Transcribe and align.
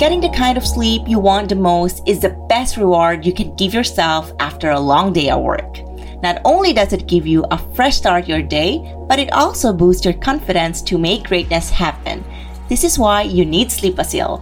Getting 0.00 0.22
the 0.22 0.30
kind 0.30 0.56
of 0.56 0.66
sleep 0.66 1.02
you 1.06 1.18
want 1.18 1.50
the 1.50 1.56
most 1.56 2.08
is 2.08 2.20
the 2.20 2.30
best 2.48 2.78
reward 2.78 3.26
you 3.26 3.34
can 3.34 3.54
give 3.56 3.74
yourself 3.74 4.32
after 4.40 4.70
a 4.70 4.80
long 4.80 5.12
day 5.12 5.28
at 5.28 5.42
work. 5.42 5.76
Not 6.22 6.40
only 6.46 6.72
does 6.72 6.94
it 6.94 7.06
give 7.06 7.26
you 7.26 7.44
a 7.50 7.58
fresh 7.74 7.98
start 7.98 8.26
your 8.26 8.40
day, 8.40 8.96
but 9.08 9.18
it 9.18 9.30
also 9.34 9.74
boosts 9.74 10.06
your 10.06 10.14
confidence 10.14 10.80
to 10.80 10.96
make 10.96 11.28
greatness 11.28 11.68
happen. 11.68 12.24
This 12.70 12.82
is 12.82 12.98
why 12.98 13.24
you 13.24 13.44
need 13.44 13.68
Sleepasil, 13.68 14.40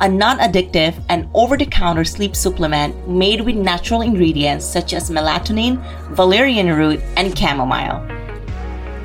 a 0.00 0.08
non-addictive 0.10 1.02
and 1.08 1.26
over-the-counter 1.32 2.04
sleep 2.04 2.36
supplement 2.36 3.08
made 3.08 3.40
with 3.40 3.56
natural 3.56 4.02
ingredients 4.02 4.66
such 4.66 4.92
as 4.92 5.08
melatonin, 5.08 5.80
valerian 6.14 6.68
root, 6.68 7.00
and 7.16 7.32
chamomile. 7.38 8.06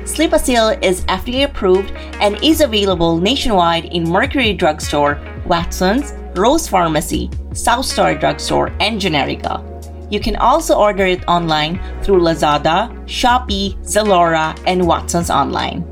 Sleepasil 0.04 0.82
is 0.84 1.06
FDA 1.06 1.44
approved 1.44 1.92
and 2.20 2.36
is 2.44 2.60
available 2.60 3.16
nationwide 3.16 3.86
in 3.86 4.06
Mercury 4.06 4.52
Drugstore, 4.52 5.31
Watson's, 5.46 6.12
Rose 6.34 6.68
Pharmacy, 6.68 7.30
South 7.52 7.84
Star 7.84 8.14
Drugstore, 8.14 8.68
and 8.80 9.00
Generika. 9.00 9.72
You 10.12 10.20
can 10.20 10.36
also 10.36 10.76
order 10.76 11.06
it 11.06 11.26
online 11.26 11.80
through 12.02 12.20
Lazada, 12.20 12.92
Shopee, 13.06 13.78
Zalora, 13.80 14.54
and 14.66 14.86
Watson's 14.86 15.30
Online. 15.30 15.82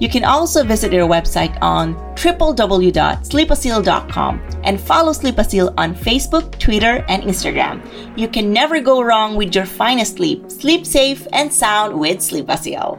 You 0.00 0.08
can 0.08 0.24
also 0.24 0.64
visit 0.64 0.90
their 0.90 1.06
website 1.06 1.56
on 1.62 1.94
www.sleepasil.com 2.16 4.42
and 4.64 4.80
follow 4.80 5.12
Sleepasil 5.12 5.72
on 5.78 5.94
Facebook, 5.94 6.58
Twitter, 6.58 7.04
and 7.08 7.22
Instagram. 7.22 7.80
You 8.18 8.26
can 8.26 8.52
never 8.52 8.80
go 8.80 9.00
wrong 9.02 9.36
with 9.36 9.54
your 9.54 9.66
finest 9.66 10.16
sleep. 10.16 10.50
Sleep 10.50 10.84
safe 10.84 11.28
and 11.32 11.52
sound 11.52 11.96
with 11.96 12.18
Sleepasil. 12.18 12.98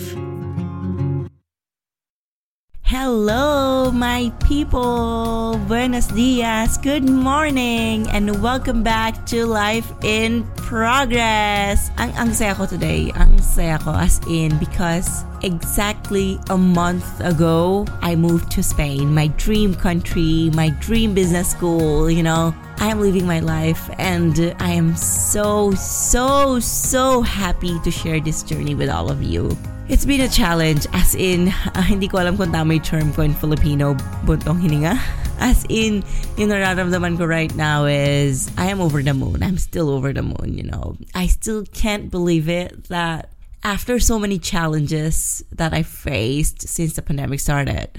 Hello, 3.11 3.91
my 3.91 4.31
people! 4.39 5.59
Buenos 5.67 6.07
dias, 6.15 6.77
good 6.77 7.03
morning, 7.03 8.07
and 8.07 8.41
welcome 8.41 8.83
back 8.83 9.25
to 9.25 9.45
Life 9.45 9.91
in 10.01 10.47
Progress! 10.55 11.91
Ang, 11.99 12.15
ang 12.15 12.31
saya 12.31 12.55
ko 12.55 12.63
today, 12.63 13.11
ang 13.19 13.35
saya 13.43 13.83
ko 13.83 13.91
as 13.91 14.23
in 14.31 14.55
because 14.63 15.27
exactly 15.43 16.39
a 16.47 16.55
month 16.55 17.03
ago, 17.19 17.83
I 17.99 18.15
moved 18.15 18.47
to 18.55 18.63
Spain, 18.63 19.11
my 19.11 19.27
dream 19.35 19.75
country, 19.75 20.47
my 20.55 20.71
dream 20.79 21.11
business 21.11 21.51
school, 21.51 22.07
you 22.07 22.23
know. 22.23 22.55
I 22.79 22.95
am 22.95 23.03
living 23.03 23.27
my 23.27 23.43
life 23.43 23.91
and 23.99 24.55
I 24.63 24.71
am 24.71 24.95
so, 24.95 25.75
so, 25.75 26.63
so 26.63 27.19
happy 27.27 27.75
to 27.83 27.91
share 27.91 28.23
this 28.23 28.39
journey 28.41 28.73
with 28.73 28.87
all 28.87 29.11
of 29.11 29.19
you. 29.19 29.51
It's 29.91 30.05
been 30.05 30.21
a 30.21 30.29
challenge 30.29 30.87
as 30.93 31.15
in, 31.15 31.49
uh, 31.49 31.83
hindi 31.83 32.07
ko 32.07 32.23
alam 32.23 32.39
kung 32.39 32.55
tama 32.55 32.79
yung 32.79 32.81
term 32.81 33.11
ko 33.11 33.27
in 33.27 33.35
Filipino, 33.35 33.91
buntong 34.23 34.63
hininga. 34.63 34.95
As 35.43 35.67
in, 35.67 36.07
yung 36.39 36.47
nararamdaman 36.47 37.19
ko 37.19 37.27
right 37.27 37.51
now 37.59 37.83
is, 37.83 38.47
I 38.55 38.71
am 38.71 38.79
over 38.79 39.03
the 39.03 39.11
moon. 39.11 39.43
I'm 39.43 39.59
still 39.59 39.91
over 39.91 40.15
the 40.15 40.23
moon, 40.23 40.55
you 40.55 40.63
know. 40.63 40.95
I 41.11 41.27
still 41.27 41.67
can't 41.75 42.07
believe 42.07 42.47
it 42.47 42.87
that 42.87 43.35
after 43.67 43.99
so 43.99 44.15
many 44.15 44.39
challenges 44.39 45.43
that 45.51 45.75
I 45.75 45.83
faced 45.83 46.71
since 46.71 46.95
the 46.95 47.03
pandemic 47.03 47.43
started, 47.43 47.91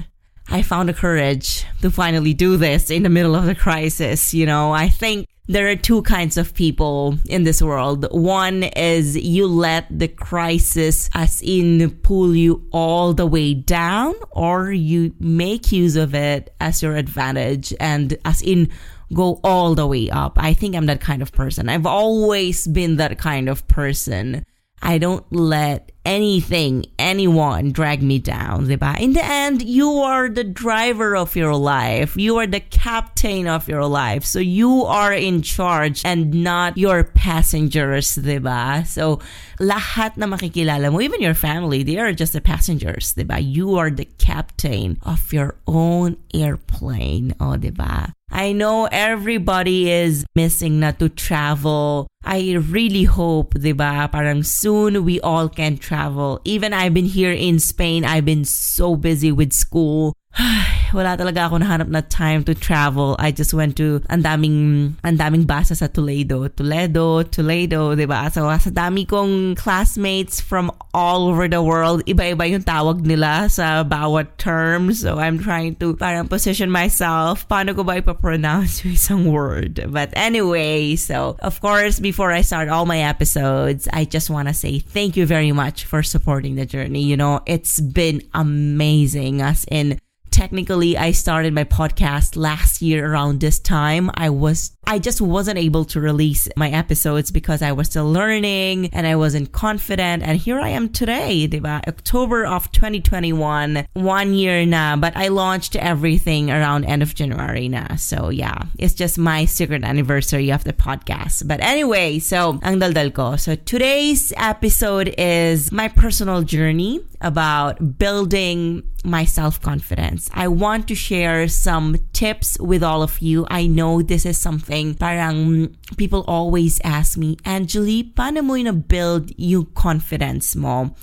I 0.48 0.64
found 0.64 0.88
the 0.88 0.96
courage 0.96 1.68
to 1.82 1.90
finally 1.92 2.32
do 2.32 2.56
this 2.56 2.88
in 2.88 3.04
the 3.04 3.12
middle 3.12 3.36
of 3.36 3.44
the 3.44 3.54
crisis. 3.54 4.32
You 4.32 4.46
know, 4.48 4.72
I 4.72 4.88
think 4.88 5.28
there 5.48 5.68
are 5.68 5.76
two 5.76 6.02
kinds 6.02 6.36
of 6.36 6.54
people 6.54 7.18
in 7.28 7.42
this 7.42 7.60
world. 7.60 8.06
One 8.12 8.62
is 8.62 9.16
you 9.16 9.46
let 9.46 9.86
the 9.90 10.08
crisis 10.08 11.10
as 11.14 11.42
in 11.42 11.90
pull 12.02 12.36
you 12.36 12.66
all 12.70 13.12
the 13.12 13.26
way 13.26 13.54
down 13.54 14.14
or 14.30 14.70
you 14.70 15.14
make 15.18 15.72
use 15.72 15.96
of 15.96 16.14
it 16.14 16.54
as 16.60 16.82
your 16.82 16.94
advantage 16.94 17.74
and 17.80 18.16
as 18.24 18.40
in 18.40 18.70
go 19.12 19.40
all 19.42 19.74
the 19.74 19.86
way 19.86 20.08
up. 20.10 20.34
I 20.36 20.54
think 20.54 20.76
I'm 20.76 20.86
that 20.86 21.00
kind 21.00 21.22
of 21.22 21.32
person. 21.32 21.68
I've 21.68 21.86
always 21.86 22.66
been 22.66 22.96
that 22.96 23.18
kind 23.18 23.48
of 23.48 23.66
person. 23.66 24.44
I 24.82 24.98
don't 24.98 25.24
let 25.32 25.92
anything, 26.04 26.84
anyone 26.98 27.70
drag 27.70 28.02
me 28.02 28.18
down? 28.18 28.68
In 28.70 29.12
the 29.12 29.24
end, 29.24 29.62
you 29.62 29.90
are 29.98 30.28
the 30.28 30.44
driver 30.44 31.16
of 31.16 31.36
your 31.36 31.54
life. 31.54 32.16
You 32.16 32.38
are 32.38 32.46
the 32.46 32.60
captain 32.60 33.46
of 33.46 33.68
your 33.68 33.86
life. 33.86 34.24
So 34.24 34.40
you 34.40 34.82
are 34.84 35.12
in 35.12 35.42
charge 35.42 36.02
and 36.04 36.42
not 36.42 36.76
your 36.76 37.04
passengers, 37.04 38.16
diba? 38.16 38.86
So 38.86 39.20
lahat 39.60 40.16
na 40.16 40.26
makikilala 40.26 40.90
mo, 40.92 41.00
even 41.00 41.22
your 41.22 41.34
family, 41.34 41.82
they 41.82 41.98
are 41.98 42.12
just 42.12 42.32
the 42.32 42.40
passengers, 42.40 43.14
diba? 43.14 43.38
You 43.40 43.76
are 43.76 43.90
the 43.90 44.08
captain 44.18 44.98
of 45.02 45.32
your 45.32 45.54
own 45.66 46.16
airplane, 46.34 47.34
oh, 47.38 47.56
diba? 47.56 48.12
I 48.32 48.52
know 48.52 48.88
everybody 48.90 49.90
is 49.90 50.24
missing 50.34 50.80
na 50.80 50.92
to 50.92 51.08
travel. 51.08 52.08
I 52.24 52.54
really 52.54 53.04
hope, 53.04 53.54
diba, 53.54 54.10
parang 54.10 54.42
soon 54.42 55.04
we 55.04 55.20
all 55.20 55.48
can 55.48 55.76
travel. 55.76 56.40
Even 56.44 56.72
I've 56.72 56.94
been 56.94 57.06
here 57.06 57.32
in 57.32 57.58
Spain, 57.58 58.04
I've 58.04 58.24
been 58.24 58.44
so 58.44 58.96
busy 58.96 59.32
with 59.32 59.52
school. 59.52 60.14
Wala 60.92 61.16
talaga 61.16 61.48
ako 61.48 61.64
nahanap 61.64 61.88
na 61.88 62.04
time 62.04 62.44
to 62.44 62.54
travel. 62.54 63.16
I 63.18 63.32
just 63.32 63.56
went 63.56 63.76
to 63.80 64.04
ang 64.12 64.22
daming, 64.22 64.92
ang 65.02 65.16
daming 65.16 65.48
basa 65.48 65.74
sa 65.74 65.88
Toledo. 65.88 66.48
Toledo, 66.52 67.24
Toledo, 67.24 67.96
di 67.96 68.04
ba? 68.04 68.28
So, 68.28 68.48
sa 68.52 68.70
dami 68.70 69.08
kong 69.08 69.56
classmates 69.56 70.40
from 70.40 70.70
all 70.92 71.32
over 71.32 71.48
the 71.48 71.64
world, 71.64 72.04
iba-iba 72.04 72.44
yung 72.44 72.62
tawag 72.62 73.02
nila 73.02 73.48
sa 73.48 73.82
bawat 73.82 74.36
term. 74.36 74.92
So, 74.92 75.18
I'm 75.18 75.40
trying 75.40 75.76
to 75.80 75.96
parang 75.96 76.28
position 76.28 76.70
myself. 76.70 77.48
Paano 77.48 77.72
ko 77.72 77.82
ba 77.82 77.98
ipapronounce 77.98 78.84
yung 78.84 78.94
isang 78.94 79.22
word? 79.32 79.88
But 79.88 80.12
anyway, 80.12 80.96
so, 80.96 81.36
of 81.40 81.60
course, 81.60 81.98
before 81.98 82.30
I 82.30 82.44
start 82.44 82.68
all 82.68 82.84
my 82.84 83.00
episodes, 83.00 83.88
I 83.92 84.04
just 84.04 84.28
want 84.28 84.48
to 84.48 84.54
say 84.54 84.78
thank 84.78 85.16
you 85.16 85.26
very 85.26 85.52
much 85.52 85.84
for 85.84 86.02
supporting 86.02 86.56
the 86.56 86.66
journey. 86.66 87.02
You 87.02 87.16
know, 87.16 87.40
it's 87.46 87.80
been 87.80 88.22
amazing 88.34 89.40
as 89.40 89.64
in 89.70 89.98
technically 90.32 90.96
I 90.96 91.12
started 91.12 91.52
my 91.52 91.64
podcast 91.64 92.36
last 92.36 92.82
year 92.82 93.12
around 93.12 93.40
this 93.40 93.58
time. 93.58 94.10
I 94.14 94.30
was 94.30 94.72
I 94.84 94.98
just 94.98 95.20
wasn't 95.20 95.58
able 95.58 95.84
to 95.86 96.00
release 96.00 96.48
my 96.56 96.68
episodes 96.70 97.30
because 97.30 97.62
I 97.62 97.70
was 97.70 97.86
still 97.86 98.10
learning 98.10 98.90
and 98.92 99.06
I 99.06 99.14
wasn't 99.14 99.52
confident. 99.52 100.24
And 100.24 100.36
here 100.36 100.58
I 100.58 100.70
am 100.70 100.88
today, 100.88 101.46
diba? 101.46 101.86
October 101.86 102.44
of 102.44 102.72
2021, 102.72 103.86
one 103.92 104.34
year 104.34 104.66
na, 104.66 104.96
but 104.96 105.16
I 105.16 105.28
launched 105.28 105.76
everything 105.76 106.50
around 106.50 106.84
end 106.84 107.02
of 107.02 107.14
January 107.14 107.68
na. 107.68 107.94
So 107.94 108.30
yeah, 108.30 108.64
it's 108.76 108.94
just 108.94 109.18
my 109.18 109.44
secret 109.44 109.84
anniversary 109.84 110.50
of 110.50 110.64
the 110.64 110.72
podcast. 110.72 111.46
But 111.46 111.60
anyway, 111.60 112.18
so 112.18 112.58
ang 112.62 112.80
daldal 112.80 113.14
ko. 113.14 113.36
So 113.36 113.54
today's 113.54 114.32
episode 114.36 115.14
is 115.16 115.70
my 115.70 115.88
personal 115.88 116.42
journey 116.42 117.00
about 117.20 117.98
building 117.98 118.82
my 119.02 119.24
self 119.24 119.60
confidence. 119.60 120.30
I 120.32 120.48
want 120.48 120.88
to 120.88 120.94
share 120.94 121.48
some 121.48 121.96
tips 122.12 122.58
with 122.58 122.82
all 122.82 123.02
of 123.02 123.20
you. 123.20 123.46
I 123.50 123.66
know 123.66 124.02
this 124.02 124.26
is 124.26 124.38
something 124.38 124.94
parang 124.94 125.76
people 125.96 126.24
always 126.26 126.80
ask 126.84 127.18
me, 127.18 127.36
Angeli, 127.44 128.04
paano 128.04 128.42
mo 128.44 128.54
na 128.56 128.72
build 128.72 129.32
yung 129.36 129.66
confidence 129.74 130.56
mo? 130.56 130.94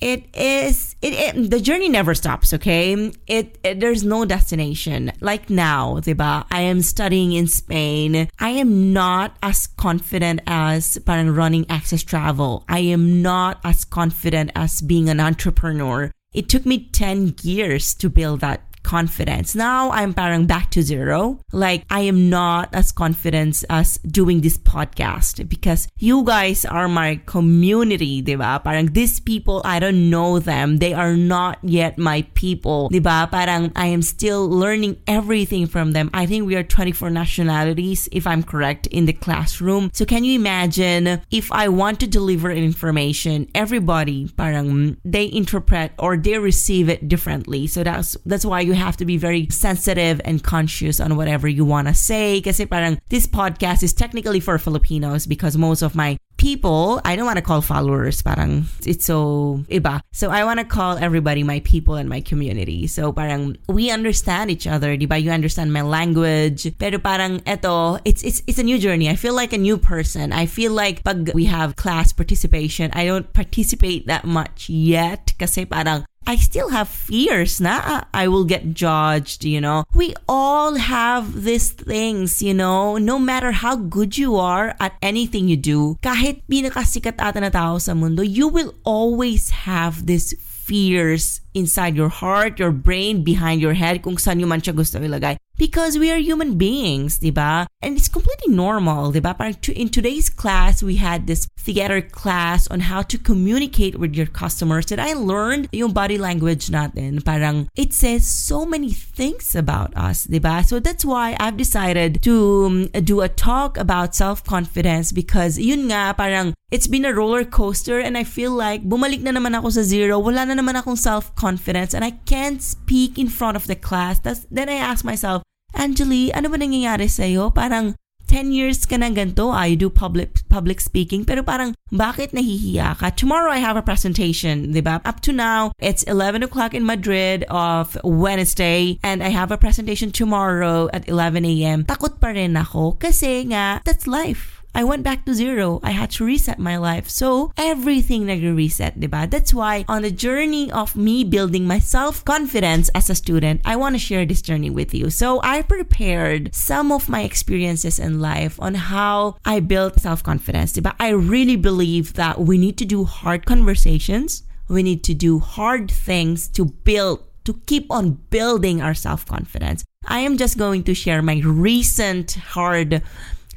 it 0.00 0.24
is 0.34 0.96
it, 1.02 1.12
it, 1.12 1.50
the 1.50 1.60
journey 1.60 1.88
never 1.88 2.14
stops 2.14 2.54
okay 2.54 2.94
it, 3.26 3.58
it, 3.62 3.80
there's 3.80 4.02
no 4.02 4.24
destination 4.24 5.12
like 5.20 5.50
now 5.50 5.96
diba 6.00 6.44
i 6.50 6.60
am 6.60 6.80
studying 6.80 7.32
in 7.32 7.46
spain 7.46 8.28
i 8.38 8.48
am 8.48 8.92
not 8.92 9.36
as 9.42 9.66
confident 9.66 10.40
as 10.46 10.98
parang 11.04 11.30
running 11.30 11.66
access 11.68 12.02
travel 12.02 12.64
i 12.68 12.78
am 12.78 13.20
not 13.20 13.60
as 13.62 13.84
confident 13.84 14.50
as 14.56 14.80
being 14.80 15.10
an 15.10 15.20
entrepreneur 15.20 16.10
it 16.32 16.48
took 16.48 16.64
me 16.64 16.88
10 16.92 17.36
years 17.42 17.94
to 17.94 18.08
build 18.08 18.40
that 18.40 18.69
confidence. 18.90 19.54
Now 19.54 19.92
I'm 19.92 20.12
parang 20.12 20.46
back 20.50 20.72
to 20.74 20.82
zero. 20.82 21.38
Like 21.52 21.86
I 21.90 22.00
am 22.10 22.28
not 22.28 22.74
as 22.74 22.90
confident 22.90 23.62
as 23.70 23.98
doing 24.02 24.40
this 24.40 24.58
podcast 24.58 25.48
because 25.48 25.86
you 25.96 26.24
guys 26.24 26.64
are 26.64 26.88
my 26.88 27.22
community, 27.24 28.20
diba? 28.20 28.58
Parang 28.64 28.90
these 28.90 29.20
people, 29.20 29.62
I 29.64 29.78
don't 29.78 30.10
know 30.10 30.40
them. 30.40 30.78
They 30.78 30.92
are 30.92 31.14
not 31.14 31.62
yet 31.62 31.98
my 31.98 32.26
people, 32.34 32.90
diba? 32.90 33.30
Parang 33.30 33.70
I 33.76 33.86
am 33.86 34.02
still 34.02 34.50
learning 34.50 34.98
everything 35.06 35.70
from 35.70 35.92
them. 35.92 36.10
I 36.12 36.26
think 36.26 36.46
we 36.46 36.56
are 36.56 36.66
24 36.66 37.10
nationalities, 37.10 38.08
if 38.10 38.26
I'm 38.26 38.42
correct, 38.42 38.88
in 38.88 39.06
the 39.06 39.14
classroom. 39.14 39.90
So 39.94 40.04
can 40.04 40.24
you 40.24 40.34
imagine 40.34 41.22
if 41.30 41.52
I 41.52 41.68
want 41.68 42.00
to 42.00 42.08
deliver 42.08 42.50
information, 42.50 43.46
everybody 43.54 44.26
parang 44.34 44.96
they 45.04 45.30
interpret 45.30 45.92
or 45.96 46.16
they 46.16 46.38
receive 46.38 46.88
it 46.88 47.06
differently. 47.06 47.68
So 47.68 47.84
that's 47.84 48.16
that's 48.26 48.44
why 48.44 48.66
you 48.66 48.79
have 48.80 48.96
to 48.98 49.04
be 49.04 49.20
very 49.20 49.46
sensitive 49.52 50.20
and 50.24 50.42
conscious 50.42 50.98
on 50.98 51.16
whatever 51.16 51.46
you 51.46 51.64
want 51.64 51.88
to 51.88 51.94
say. 51.94 52.40
Kasi 52.40 52.64
parang 52.64 52.98
this 53.12 53.28
podcast 53.28 53.84
is 53.84 53.92
technically 53.92 54.40
for 54.40 54.56
Filipinos 54.58 55.28
because 55.28 55.60
most 55.60 55.82
of 55.84 55.94
my 55.94 56.16
people, 56.40 57.04
I 57.04 57.16
don't 57.16 57.28
want 57.28 57.36
to 57.36 57.44
call 57.44 57.60
followers, 57.60 58.24
parang 58.24 58.64
it's 58.88 59.04
so 59.04 59.60
iba. 59.68 60.00
So 60.12 60.32
I 60.32 60.42
want 60.48 60.58
to 60.58 60.64
call 60.64 60.96
everybody 60.96 61.44
my 61.44 61.60
people 61.60 62.00
and 62.00 62.08
my 62.08 62.24
community. 62.24 62.88
So 62.88 63.12
parang 63.12 63.60
we 63.68 63.92
understand 63.92 64.50
each 64.50 64.66
other, 64.66 64.96
di? 64.96 65.06
You 65.20 65.30
understand 65.30 65.72
my 65.72 65.84
language. 65.84 66.72
Pero 66.80 66.96
parang 66.98 67.44
eto, 67.44 68.00
it's 68.08 68.24
it's 68.24 68.42
it's 68.48 68.58
a 68.58 68.64
new 68.64 68.80
journey. 68.80 69.12
I 69.12 69.20
feel 69.20 69.36
like 69.36 69.52
a 69.52 69.60
new 69.60 69.76
person. 69.76 70.32
I 70.32 70.48
feel 70.48 70.72
like 70.72 71.04
pag 71.04 71.30
we 71.36 71.44
have 71.44 71.76
class 71.76 72.16
participation, 72.16 72.90
I 72.96 73.04
don't 73.04 73.28
participate 73.36 74.08
that 74.08 74.24
much 74.24 74.72
yet 74.72 75.36
kasi 75.36 75.68
parang 75.68 76.08
I 76.26 76.36
still 76.36 76.70
have 76.70 76.88
fears 76.88 77.60
Nah, 77.60 78.04
I 78.14 78.28
will 78.28 78.44
get 78.44 78.74
judged, 78.74 79.44
you 79.44 79.60
know. 79.60 79.84
We 79.94 80.14
all 80.28 80.76
have 80.76 81.42
these 81.42 81.70
things, 81.72 82.42
you 82.42 82.54
know. 82.54 82.96
No 82.98 83.18
matter 83.18 83.52
how 83.52 83.76
good 83.76 84.16
you 84.16 84.36
are 84.36 84.74
at 84.80 84.94
anything 85.02 85.48
you 85.48 85.56
do, 85.56 85.96
kahit 86.02 86.42
pinakasikat 86.48 87.18
ata 87.18 87.40
na 87.40 87.50
tao 87.50 87.78
sa 87.78 87.94
mundo, 87.94 88.22
you 88.22 88.48
will 88.48 88.74
always 88.84 89.66
have 89.66 90.06
this 90.06 90.32
fears 90.40 91.40
inside 91.54 91.96
your 91.96 92.08
heart, 92.08 92.58
your 92.58 92.70
brain, 92.70 93.22
behind 93.22 93.60
your 93.60 93.74
head, 93.74 94.02
kung 94.02 94.16
saan 94.16 94.40
yung 94.40 94.48
man 94.48 94.60
siya 94.60 94.74
gusto 94.74 94.98
ilagay. 94.98 95.36
Because 95.60 95.98
we 95.98 96.10
are 96.10 96.16
human 96.16 96.56
beings, 96.56 97.20
diba? 97.20 97.66
And 97.82 97.92
it's 97.92 98.08
completely 98.08 98.48
normal, 98.48 99.12
diba? 99.12 99.36
Parang 99.36 99.60
in 99.76 99.92
today's 99.92 100.30
class, 100.30 100.82
we 100.82 100.96
had 100.96 101.26
this 101.26 101.48
theater 101.60 102.00
class 102.00 102.64
on 102.68 102.80
how 102.88 103.02
to 103.02 103.18
communicate 103.18 104.00
with 104.00 104.16
your 104.16 104.24
customers 104.24 104.86
that 104.86 104.98
I 104.98 105.12
learned 105.12 105.68
yung 105.72 105.92
body 105.92 106.16
language 106.16 106.72
natin. 106.72 107.20
Parang 107.20 107.68
it 107.76 107.92
says 107.92 108.24
so 108.26 108.64
many 108.64 108.88
things 108.88 109.52
about 109.54 109.92
us, 109.92 110.26
diba? 110.26 110.64
So 110.64 110.80
that's 110.80 111.04
why 111.04 111.36
I've 111.38 111.60
decided 111.60 112.22
to 112.24 112.34
um, 112.64 113.04
do 113.04 113.20
a 113.20 113.28
talk 113.28 113.76
about 113.76 114.16
self-confidence 114.16 115.12
because 115.12 115.58
yun 115.60 115.92
nga, 115.92 116.16
parang 116.16 116.54
it's 116.70 116.86
been 116.86 117.04
a 117.04 117.12
roller 117.12 117.44
coaster 117.44 117.98
and 118.00 118.16
I 118.16 118.24
feel 118.24 118.52
like 118.52 118.86
bumalik 118.86 119.20
na 119.20 119.36
naman 119.36 119.58
ako 119.58 119.70
sa 119.76 119.82
zero. 119.82 120.18
Wala 120.18 120.46
na 120.46 120.54
naman 120.54 120.78
akong 120.78 120.96
self-confidence 121.40 121.94
and 121.94 122.04
I 122.04 122.12
can't 122.28 122.62
speak 122.62 123.18
in 123.18 123.28
front 123.28 123.56
of 123.56 123.66
the 123.66 123.74
class. 123.74 124.18
That's, 124.18 124.46
then 124.50 124.68
I 124.68 124.74
ask 124.74 125.04
myself, 125.04 125.42
Angeli, 125.74 126.32
ano 126.32 126.48
ba 126.48 126.58
nangyayari 126.58 127.08
sa'yo? 127.08 127.54
Parang 127.54 127.94
10 128.28 128.52
years 128.52 128.86
ka 128.86 128.94
na 128.94 129.10
ganito, 129.10 129.50
I 129.50 129.74
do 129.74 129.90
public 129.90 130.46
public 130.46 130.78
speaking, 130.78 131.26
pero 131.26 131.42
parang 131.42 131.74
bakit 131.90 132.30
nahihiya 132.30 132.94
ka? 132.94 133.10
Tomorrow 133.10 133.50
I 133.50 133.58
have 133.58 133.74
a 133.74 133.82
presentation, 133.82 134.70
di 134.70 134.78
ba? 134.78 135.02
Up 135.02 135.18
to 135.26 135.34
now, 135.34 135.74
it's 135.82 136.06
11 136.06 136.46
o'clock 136.46 136.70
in 136.70 136.86
Madrid 136.86 137.42
of 137.50 137.98
Wednesday, 138.06 139.02
and 139.02 139.18
I 139.18 139.34
have 139.34 139.50
a 139.50 139.58
presentation 139.58 140.14
tomorrow 140.14 140.86
at 140.94 141.10
11 141.10 141.42
a.m. 141.42 141.82
Takot 141.90 142.22
pa 142.22 142.30
rin 142.30 142.54
ako 142.54 143.02
kasi 143.02 143.50
nga, 143.50 143.82
that's 143.82 144.06
life 144.06 144.59
I 144.74 144.84
went 144.84 145.02
back 145.02 145.24
to 145.24 145.34
zero. 145.34 145.80
I 145.82 145.90
had 145.90 146.10
to 146.12 146.24
reset 146.24 146.58
my 146.58 146.76
life. 146.76 147.08
So 147.08 147.52
everything 147.56 148.26
nag-reset, 148.26 149.00
diba? 149.00 149.28
That's 149.28 149.52
why 149.52 149.84
on 149.88 150.02
the 150.02 150.10
journey 150.10 150.70
of 150.70 150.96
me 150.96 151.24
building 151.24 151.66
my 151.66 151.78
self-confidence 151.78 152.88
as 152.94 153.10
a 153.10 153.14
student, 153.14 153.62
I 153.64 153.76
want 153.76 153.94
to 153.94 153.98
share 153.98 154.24
this 154.24 154.42
journey 154.42 154.70
with 154.70 154.94
you. 154.94 155.10
So 155.10 155.40
I 155.42 155.62
prepared 155.62 156.54
some 156.54 156.92
of 156.92 157.08
my 157.08 157.22
experiences 157.22 157.98
in 157.98 158.20
life 158.20 158.60
on 158.60 158.74
how 158.74 159.36
I 159.44 159.60
built 159.60 160.00
self-confidence, 160.00 160.74
diba? 160.74 160.94
I 161.00 161.10
really 161.10 161.56
believe 161.56 162.14
that 162.14 162.40
we 162.40 162.58
need 162.58 162.78
to 162.78 162.84
do 162.84 163.04
hard 163.04 163.46
conversations. 163.46 164.44
We 164.68 164.82
need 164.82 165.02
to 165.04 165.14
do 165.14 165.40
hard 165.40 165.90
things 165.90 166.46
to 166.48 166.64
build 166.64 167.24
to 167.44 167.54
keep 167.66 167.90
on 167.90 168.20
building 168.30 168.80
our 168.82 168.94
self 168.94 169.26
confidence. 169.26 169.84
I 170.06 170.20
am 170.20 170.36
just 170.36 170.58
going 170.58 170.84
to 170.84 170.94
share 170.94 171.22
my 171.22 171.40
recent 171.44 172.32
hard 172.32 173.02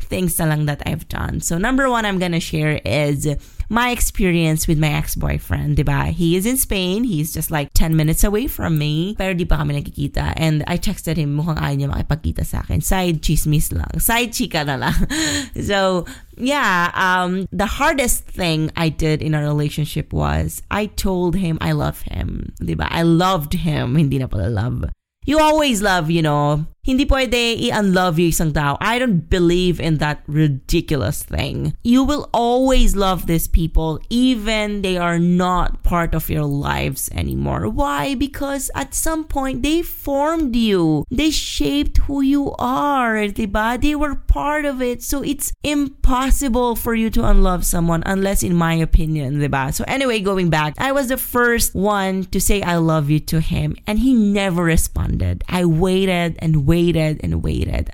things 0.03 0.37
na 0.39 0.45
lang 0.45 0.65
that 0.65 0.81
I've 0.85 1.07
done. 1.07 1.41
So 1.41 1.57
number 1.57 1.89
one 1.89 2.05
I'm 2.05 2.19
gonna 2.19 2.39
share 2.39 2.79
is 2.85 3.27
my 3.69 3.89
experience 3.89 4.67
with 4.67 4.77
my 4.77 4.93
ex-boyfriend, 4.93 5.77
diba? 5.77 6.09
He 6.11 6.35
is 6.35 6.45
in 6.45 6.57
Spain. 6.57 7.03
He's 7.03 7.33
just 7.33 7.49
like 7.49 7.73
10 7.73 7.95
minutes 7.95 8.23
away 8.23 8.47
from 8.47 8.77
me. 8.77 9.15
Pero 9.17 9.33
di 9.33 9.45
pa 9.45 9.57
kami 9.57 9.81
nagkikita. 9.81 10.33
And 10.37 10.63
I 10.67 10.77
texted 10.77 11.17
him, 11.17 11.35
mukhang 11.35 11.57
ayaw 11.57 11.77
niya 11.77 11.89
makipagkita 11.89 12.45
sa 12.45 12.61
akin. 12.61 12.81
Side 12.81 13.21
chismis 13.21 13.73
lang. 13.73 13.99
Side 13.99 14.29
chika 14.29 14.65
na 14.65 14.77
lang. 14.77 14.97
so, 15.67 16.05
yeah, 16.37 16.91
um, 16.93 17.47
the 17.51 17.65
hardest 17.65 18.27
thing 18.27 18.69
I 18.77 18.89
did 18.89 19.21
in 19.21 19.33
our 19.33 19.43
relationship 19.43 20.13
was 20.13 20.61
I 20.69 20.87
told 20.87 21.35
him 21.35 21.57
I 21.61 21.71
love 21.71 22.01
him. 22.01 22.53
Diba? 22.61 22.87
I 22.89 23.01
loved 23.01 23.53
him. 23.53 23.95
Hindi 23.99 24.19
na 24.19 24.27
pala 24.27 24.49
love. 24.53 24.85
You 25.25 25.39
always 25.39 25.81
love, 25.81 26.11
you 26.11 26.21
know, 26.21 26.67
Hindi 26.83 27.05
pwede 27.07 27.55
i-unlove 27.63 28.19
you 28.19 28.27
isang 28.27 28.51
tao. 28.51 28.75
I 28.83 28.99
don't 28.99 29.31
believe 29.31 29.79
in 29.79 30.03
that 30.03 30.19
ridiculous 30.27 31.23
thing. 31.23 31.79
You 31.79 32.03
will 32.03 32.27
always 32.35 32.91
love 32.91 33.23
these 33.23 33.47
people 33.47 34.03
even 34.11 34.83
they 34.83 34.99
are 34.99 35.15
not 35.15 35.79
part 35.87 36.11
of 36.11 36.27
your 36.27 36.43
lives 36.43 37.07
anymore. 37.15 37.71
Why? 37.71 38.19
Because 38.19 38.67
at 38.75 38.91
some 38.91 39.23
point 39.23 39.63
they 39.63 39.79
formed 39.79 40.59
you. 40.59 41.07
They 41.07 41.31
shaped 41.31 42.03
who 42.03 42.19
you 42.19 42.51
are, 42.59 43.31
diba? 43.31 43.79
They 43.79 43.95
were 43.95 44.19
part 44.19 44.67
of 44.67 44.83
it. 44.83 44.99
So 44.99 45.23
it's 45.23 45.55
impossible 45.63 46.75
for 46.75 46.99
you 46.99 47.07
to 47.15 47.23
unlove 47.23 47.63
someone 47.63 48.03
unless 48.05 48.43
in 48.43 48.59
my 48.59 48.75
opinion, 48.75 49.39
diba? 49.39 49.71
So 49.71 49.87
anyway, 49.87 50.19
going 50.19 50.51
back, 50.51 50.75
I 50.75 50.91
was 50.91 51.07
the 51.07 51.15
first 51.15 51.75
one 51.79 52.27
to 52.35 52.43
say 52.43 52.59
I 52.59 52.75
love 52.75 53.07
you 53.07 53.23
to 53.31 53.39
him 53.39 53.79
and 53.87 54.03
he 54.03 54.11
never 54.11 54.67
responded. 54.67 55.47
I 55.47 55.63
waited 55.63 56.35
and 56.43 56.67
waited 56.67 56.72
waited 56.73 57.21
and 57.21 57.45
waited. 57.45 57.93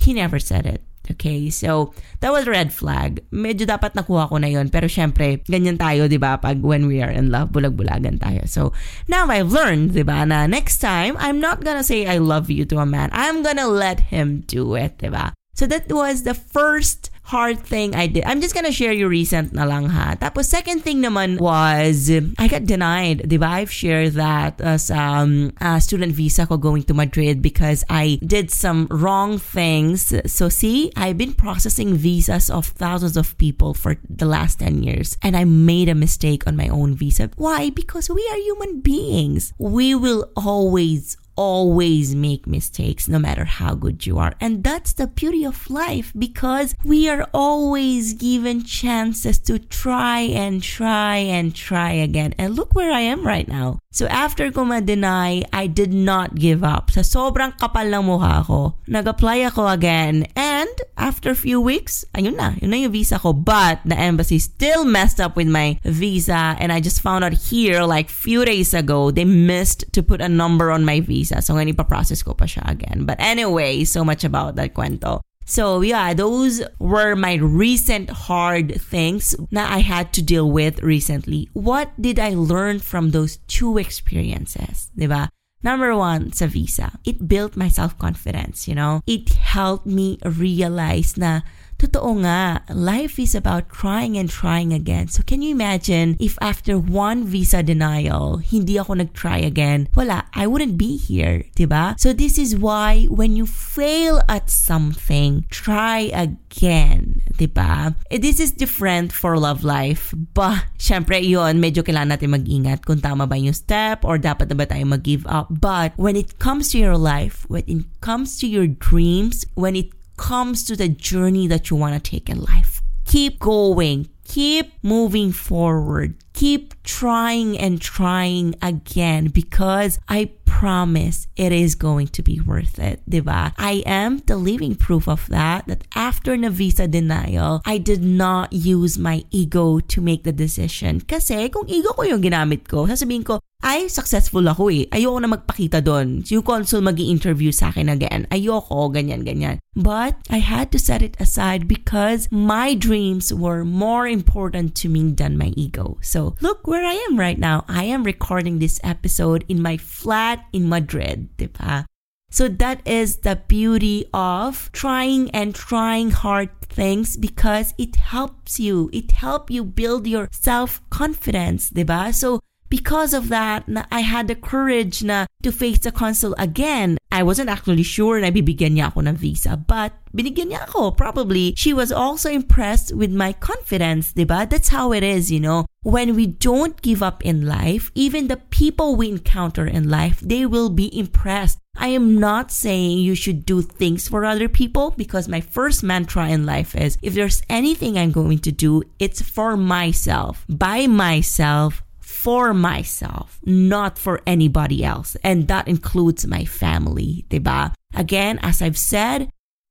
He 0.00 0.16
never 0.16 0.40
said 0.40 0.64
it. 0.64 0.80
Okay, 1.04 1.52
so 1.52 1.92
that 2.24 2.32
was 2.32 2.48
red 2.48 2.72
flag. 2.72 3.20
Medyo 3.28 3.68
dapat 3.68 3.92
nakuha 3.92 4.32
ko 4.32 4.40
na 4.40 4.48
yon 4.48 4.72
Pero 4.72 4.88
syempre, 4.88 5.44
ganyan 5.44 5.76
tayo, 5.76 6.08
di 6.08 6.16
ba? 6.16 6.40
Pag 6.40 6.64
when 6.64 6.88
we 6.88 7.04
are 7.04 7.12
in 7.12 7.28
love, 7.28 7.52
bulag-bulagan 7.52 8.16
tayo. 8.24 8.48
So 8.48 8.72
now 9.04 9.28
I've 9.28 9.52
learned, 9.52 9.92
di 9.92 10.00
ba, 10.00 10.24
na 10.24 10.48
next 10.48 10.80
time, 10.80 11.12
I'm 11.20 11.44
not 11.44 11.60
gonna 11.60 11.84
say 11.84 12.08
I 12.08 12.16
love 12.16 12.48
you 12.48 12.64
to 12.72 12.80
a 12.80 12.88
man. 12.88 13.12
I'm 13.12 13.44
gonna 13.44 13.68
let 13.68 14.08
him 14.08 14.48
do 14.48 14.80
it, 14.80 14.96
di 14.96 15.12
ba? 15.12 15.36
So 15.52 15.68
that 15.68 15.92
was 15.92 16.24
the 16.24 16.32
first 16.32 17.12
hard 17.24 17.60
thing 17.60 17.94
I 17.94 18.06
did. 18.06 18.24
I'm 18.24 18.40
just 18.40 18.54
gonna 18.54 18.72
share 18.72 18.92
you 18.92 19.08
recent 19.08 19.52
na 19.52 19.64
lang 19.64 19.88
ha. 19.88 20.14
Tapos 20.20 20.44
second 20.44 20.84
thing 20.84 21.00
naman 21.00 21.40
was 21.40 22.12
I 22.12 22.46
got 22.48 22.68
denied. 22.68 23.24
Diba? 23.24 23.48
I've 23.48 23.72
shared 23.72 24.12
that 24.20 24.60
as 24.60 24.90
um 24.92 25.52
uh, 25.60 25.80
student 25.80 26.12
visa 26.12 26.46
ko 26.46 26.56
going 26.60 26.84
to 26.84 26.94
Madrid 26.94 27.40
because 27.40 27.82
I 27.88 28.20
did 28.20 28.52
some 28.52 28.86
wrong 28.92 29.40
things. 29.40 30.12
So 30.28 30.48
see, 30.48 30.92
I've 30.96 31.16
been 31.16 31.32
processing 31.32 31.96
visas 31.96 32.52
of 32.52 32.68
thousands 32.76 33.16
of 33.16 33.36
people 33.38 33.72
for 33.72 33.96
the 34.04 34.28
last 34.28 34.60
10 34.60 34.84
years 34.84 35.16
and 35.24 35.36
I 35.36 35.44
made 35.44 35.88
a 35.88 35.96
mistake 35.96 36.46
on 36.46 36.56
my 36.56 36.68
own 36.68 36.94
visa. 36.94 37.30
Why? 37.36 37.70
Because 37.70 38.10
we 38.12 38.22
are 38.30 38.38
human 38.38 38.80
beings. 38.80 39.52
We 39.58 39.94
will 39.94 40.28
always 40.36 41.16
always 41.36 42.14
make 42.14 42.46
mistakes 42.46 43.08
no 43.08 43.18
matter 43.18 43.44
how 43.44 43.74
good 43.74 44.06
you 44.06 44.18
are. 44.18 44.34
And 44.40 44.62
that's 44.62 44.92
the 44.92 45.06
beauty 45.06 45.44
of 45.44 45.70
life 45.70 46.12
because 46.16 46.74
we 46.84 47.08
are 47.08 47.28
always 47.32 48.14
given 48.14 48.64
chances 48.64 49.38
to 49.50 49.58
try 49.58 50.20
and 50.20 50.62
try 50.62 51.16
and 51.16 51.54
try 51.54 51.92
again. 51.92 52.34
And 52.38 52.54
look 52.54 52.74
where 52.74 52.92
I 52.92 53.00
am 53.00 53.26
right 53.26 53.48
now. 53.48 53.78
So 53.94 54.06
after 54.10 54.50
ko 54.50 54.64
ma-deny, 54.64 55.46
I 55.52 55.66
did 55.70 55.94
not 55.94 56.34
give 56.34 56.66
up. 56.66 56.90
Sa 56.90 57.06
sobrang 57.06 57.54
kapal 57.54 57.94
ng 57.94 58.10
mukha 58.10 58.42
ko, 58.42 58.74
nag-apply 58.90 59.46
ako 59.46 59.70
again. 59.70 60.26
And 60.34 60.74
after 60.98 61.30
a 61.30 61.38
few 61.38 61.62
weeks, 61.62 62.02
ayun 62.10 62.34
na, 62.34 62.58
yun 62.58 62.74
na 62.74 62.82
yung 62.82 62.90
visa 62.90 63.22
ko. 63.22 63.30
But 63.30 63.86
the 63.86 63.94
embassy 63.94 64.42
still 64.42 64.82
messed 64.82 65.22
up 65.22 65.38
with 65.38 65.46
my 65.46 65.78
visa. 65.86 66.58
And 66.58 66.74
I 66.74 66.82
just 66.82 67.06
found 67.06 67.22
out 67.22 67.38
here, 67.38 67.86
like 67.86 68.10
few 68.10 68.42
days 68.42 68.74
ago, 68.74 69.14
they 69.14 69.22
missed 69.22 69.86
to 69.94 70.02
put 70.02 70.18
a 70.18 70.28
number 70.28 70.74
on 70.74 70.82
my 70.82 70.98
visa. 70.98 71.23
So 71.24 71.54
ngayon 71.54 71.72
ipaprocess 71.72 72.24
ko 72.24 72.34
pa 72.34 72.44
siya 72.44 72.68
again. 72.68 73.04
But 73.08 73.16
anyway, 73.20 73.84
so 73.84 74.04
much 74.04 74.24
about 74.24 74.56
that 74.56 74.74
kwento. 74.74 75.20
So 75.44 75.80
yeah, 75.80 76.14
those 76.14 76.64
were 76.80 77.14
my 77.14 77.34
recent 77.36 78.08
hard 78.10 78.80
things 78.80 79.36
that 79.52 79.70
I 79.70 79.80
had 79.84 80.12
to 80.14 80.22
deal 80.22 80.50
with 80.50 80.82
recently. 80.82 81.48
What 81.52 81.92
did 82.00 82.18
I 82.18 82.32
learn 82.32 82.80
from 82.80 83.10
those 83.10 83.36
two 83.48 83.76
experiences? 83.76 84.90
Diba? 84.96 85.28
Number 85.64 85.96
one, 85.96 86.32
sa 86.32 86.44
visa. 86.44 86.92
It 87.08 87.28
built 87.28 87.56
my 87.56 87.68
self-confidence, 87.68 88.68
you 88.68 88.76
know? 88.76 89.00
It 89.08 89.32
helped 89.32 89.88
me 89.88 90.20
realize 90.20 91.16
na 91.16 91.40
Totoo 91.84 92.24
nga, 92.24 92.64
life 92.72 93.20
is 93.20 93.36
about 93.36 93.68
trying 93.68 94.16
and 94.16 94.32
trying 94.32 94.72
again. 94.72 95.12
So 95.12 95.20
can 95.20 95.44
you 95.44 95.52
imagine 95.52 96.16
if 96.16 96.40
after 96.40 96.80
one 96.80 97.28
visa 97.28 97.60
denial, 97.60 98.40
hindi 98.40 98.80
ako 98.80 99.04
nag-try 99.04 99.44
again, 99.44 99.92
wala, 99.92 100.24
I 100.32 100.48
wouldn't 100.48 100.80
be 100.80 100.96
here, 100.96 101.44
diba? 101.52 102.00
So 102.00 102.16
this 102.16 102.40
is 102.40 102.56
why 102.56 103.04
when 103.12 103.36
you 103.36 103.44
fail 103.44 104.24
at 104.32 104.48
something, 104.48 105.44
try 105.52 106.08
again, 106.16 107.20
diba? 107.36 107.92
This 108.08 108.40
is 108.40 108.56
different 108.56 109.12
for 109.12 109.36
love 109.36 109.60
life. 109.60 110.16
Ba, 110.32 110.64
syempre 110.80 111.20
yon 111.20 111.60
medyo 111.60 111.84
kailangan 111.84 112.16
natin 112.16 112.32
mag-ingat 112.32 112.88
kung 112.88 113.04
tama 113.04 113.28
ba 113.28 113.36
yung 113.36 113.52
step 113.52 114.08
or 114.08 114.16
dapat 114.16 114.48
na 114.48 114.56
ba 114.56 114.64
tayo 114.64 114.88
mag-give 114.88 115.28
up. 115.28 115.52
But 115.52 115.92
when 116.00 116.16
it 116.16 116.40
comes 116.40 116.72
to 116.72 116.80
your 116.80 116.96
life, 116.96 117.44
when 117.52 117.68
it 117.68 117.84
comes 118.00 118.40
to 118.40 118.48
your 118.48 118.64
dreams, 118.64 119.44
when 119.52 119.76
it 119.76 119.92
comes 120.16 120.64
to 120.64 120.76
the 120.76 120.88
journey 120.88 121.46
that 121.48 121.70
you 121.70 121.76
want 121.76 121.94
to 121.94 122.10
take 122.10 122.28
in 122.28 122.40
life. 122.42 122.82
Keep 123.04 123.38
going. 123.40 124.08
Keep 124.24 124.72
moving 124.82 125.32
forward. 125.32 126.14
Keep 126.32 126.82
trying 126.82 127.58
and 127.58 127.80
trying 127.80 128.54
again 128.62 129.28
because 129.28 130.00
I 130.08 130.32
promise 130.46 131.26
it 131.36 131.52
is 131.52 131.74
going 131.74 132.08
to 132.08 132.22
be 132.22 132.40
worth 132.40 132.78
it, 132.78 133.02
diba? 133.08 133.52
I 133.58 133.82
am 133.84 134.18
the 134.26 134.36
living 134.36 134.74
proof 134.74 135.08
of 135.08 135.28
that, 135.28 135.66
that 135.66 135.84
after 135.94 136.36
the 136.36 136.50
visa 136.50 136.88
denial, 136.88 137.60
I 137.66 137.78
did 137.78 138.02
not 138.02 138.52
use 138.52 138.98
my 138.98 139.24
ego 139.30 139.78
to 139.78 140.00
make 140.00 140.24
the 140.24 140.32
decision. 140.32 141.02
Kasi 141.02 141.50
kung 141.50 141.68
ego 141.68 141.92
ko 141.92 142.02
yung 142.02 142.22
ginamit 142.22 142.66
ko, 142.66 142.86
sasabihin 142.86 143.26
ko, 143.26 143.40
ay, 143.64 143.88
successful 143.88 144.44
ako 144.44 144.68
eh. 144.68 144.84
Ayoko 144.92 145.18
na 145.24 145.32
magpakita 145.32 145.80
doon. 145.80 146.20
Yung 146.28 146.44
consul 146.44 146.84
mag 146.84 147.00
interview 147.00 147.48
sa 147.48 147.72
akin 147.72 147.88
again. 147.88 148.28
Ayoko, 148.28 148.92
ganyan, 148.92 149.24
ganyan. 149.24 149.56
But 149.72 150.20
I 150.28 150.44
had 150.44 150.68
to 150.76 150.78
set 150.78 151.00
it 151.00 151.16
aside 151.16 151.66
because 151.66 152.28
my 152.30 152.76
dreams 152.76 153.32
were 153.32 153.64
more 153.64 154.04
important 154.04 154.76
to 154.84 154.92
me 154.92 155.16
than 155.16 155.40
my 155.40 155.56
ego. 155.56 155.96
So 156.04 156.36
look 156.44 156.68
where 156.68 156.84
I 156.84 156.94
am 157.08 157.16
right 157.16 157.40
now. 157.40 157.64
I 157.66 157.88
am 157.88 158.04
recording 158.04 158.60
this 158.60 158.78
episode 158.84 159.48
in 159.48 159.64
my 159.64 159.80
flat 159.80 160.44
in 160.52 160.68
Madrid, 160.68 161.32
diba? 161.40 161.88
So 162.34 162.48
that 162.48 162.82
is 162.82 163.22
the 163.22 163.38
beauty 163.46 164.10
of 164.12 164.68
trying 164.72 165.30
and 165.30 165.54
trying 165.54 166.10
hard 166.10 166.50
things 166.66 167.16
because 167.16 167.72
it 167.78 167.94
helps 167.96 168.58
you. 168.58 168.90
It 168.92 169.12
helps 169.12 169.54
you 169.54 169.62
build 169.62 170.06
your 170.06 170.28
self-confidence, 170.34 171.70
diba? 171.70 172.12
So 172.12 172.43
because 172.74 173.14
of 173.14 173.28
that, 173.28 173.62
I 173.92 174.00
had 174.00 174.26
the 174.26 174.34
courage 174.34 175.04
na 175.06 175.26
to 175.44 175.52
face 175.52 175.78
the 175.78 175.92
consul 175.92 176.34
again. 176.42 176.98
I 177.12 177.22
wasn't 177.22 177.46
actually 177.46 177.86
sure 177.86 178.18
na 178.18 178.34
bibigyan 178.34 178.74
niya 178.74 178.90
ako 178.90 179.06
ng 179.06 179.14
visa, 179.14 179.54
but 179.54 179.94
binigyan 180.10 180.50
niya 180.50 180.66
ako. 180.66 180.90
Probably, 180.90 181.54
she 181.54 181.70
was 181.70 181.94
also 181.94 182.26
impressed 182.26 182.90
with 182.90 183.14
my 183.14 183.30
confidence, 183.30 184.10
diba? 184.10 184.50
That's 184.50 184.74
how 184.74 184.90
it 184.90 185.06
is, 185.06 185.30
you 185.30 185.38
know. 185.38 185.70
When 185.86 186.18
we 186.18 186.26
don't 186.26 186.74
give 186.82 186.98
up 186.98 187.22
in 187.22 187.46
life, 187.46 187.94
even 187.94 188.26
the 188.26 188.42
people 188.50 188.98
we 188.98 189.06
encounter 189.06 189.70
in 189.70 189.86
life, 189.86 190.18
they 190.18 190.42
will 190.42 190.66
be 190.66 190.90
impressed. 190.90 191.62
I 191.78 191.94
am 191.94 192.18
not 192.18 192.50
saying 192.50 192.98
you 192.98 193.14
should 193.14 193.46
do 193.46 193.62
things 193.62 194.08
for 194.08 194.24
other 194.24 194.48
people 194.48 194.94
because 194.96 195.28
my 195.28 195.42
first 195.42 195.86
mantra 195.86 196.26
in 196.26 196.46
life 196.46 196.74
is 196.74 196.98
if 197.02 197.14
there's 197.14 197.42
anything 197.50 197.98
I'm 197.98 198.10
going 198.10 198.38
to 198.46 198.50
do, 198.50 198.82
it's 198.98 199.22
for 199.22 199.56
myself, 199.56 200.46
by 200.48 200.86
myself, 200.86 201.83
for 202.24 202.54
myself, 202.54 203.38
not 203.44 203.98
for 203.98 204.22
anybody 204.26 204.82
else. 204.82 205.14
And 205.22 205.46
that 205.48 205.68
includes 205.68 206.26
my 206.26 206.46
family, 206.46 207.26
diba? 207.28 207.74
Again, 207.94 208.38
as 208.42 208.62
I've 208.62 208.78
said, 208.78 209.28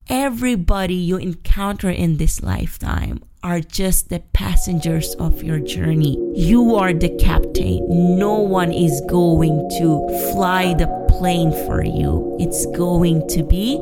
everybody 0.07 0.93
you 0.93 1.17
encounter 1.17 1.89
in 1.89 2.17
this 2.17 2.43
lifetime 2.43 3.23
are 3.41 3.59
just 3.59 4.09
the 4.09 4.19
passengers 4.33 5.15
of 5.15 5.41
your 5.41 5.59
journey. 5.59 6.15
You 6.35 6.75
are 6.75 6.93
the 6.93 7.09
captain. 7.17 7.79
No 8.19 8.35
one 8.35 8.71
is 8.71 9.01
going 9.09 9.67
to 9.79 10.07
fly 10.31 10.75
the 10.75 10.87
plane 11.09 11.51
for 11.65 11.83
you. 11.83 12.37
It's 12.39 12.67
going 12.67 13.27
to 13.29 13.41
be 13.41 13.79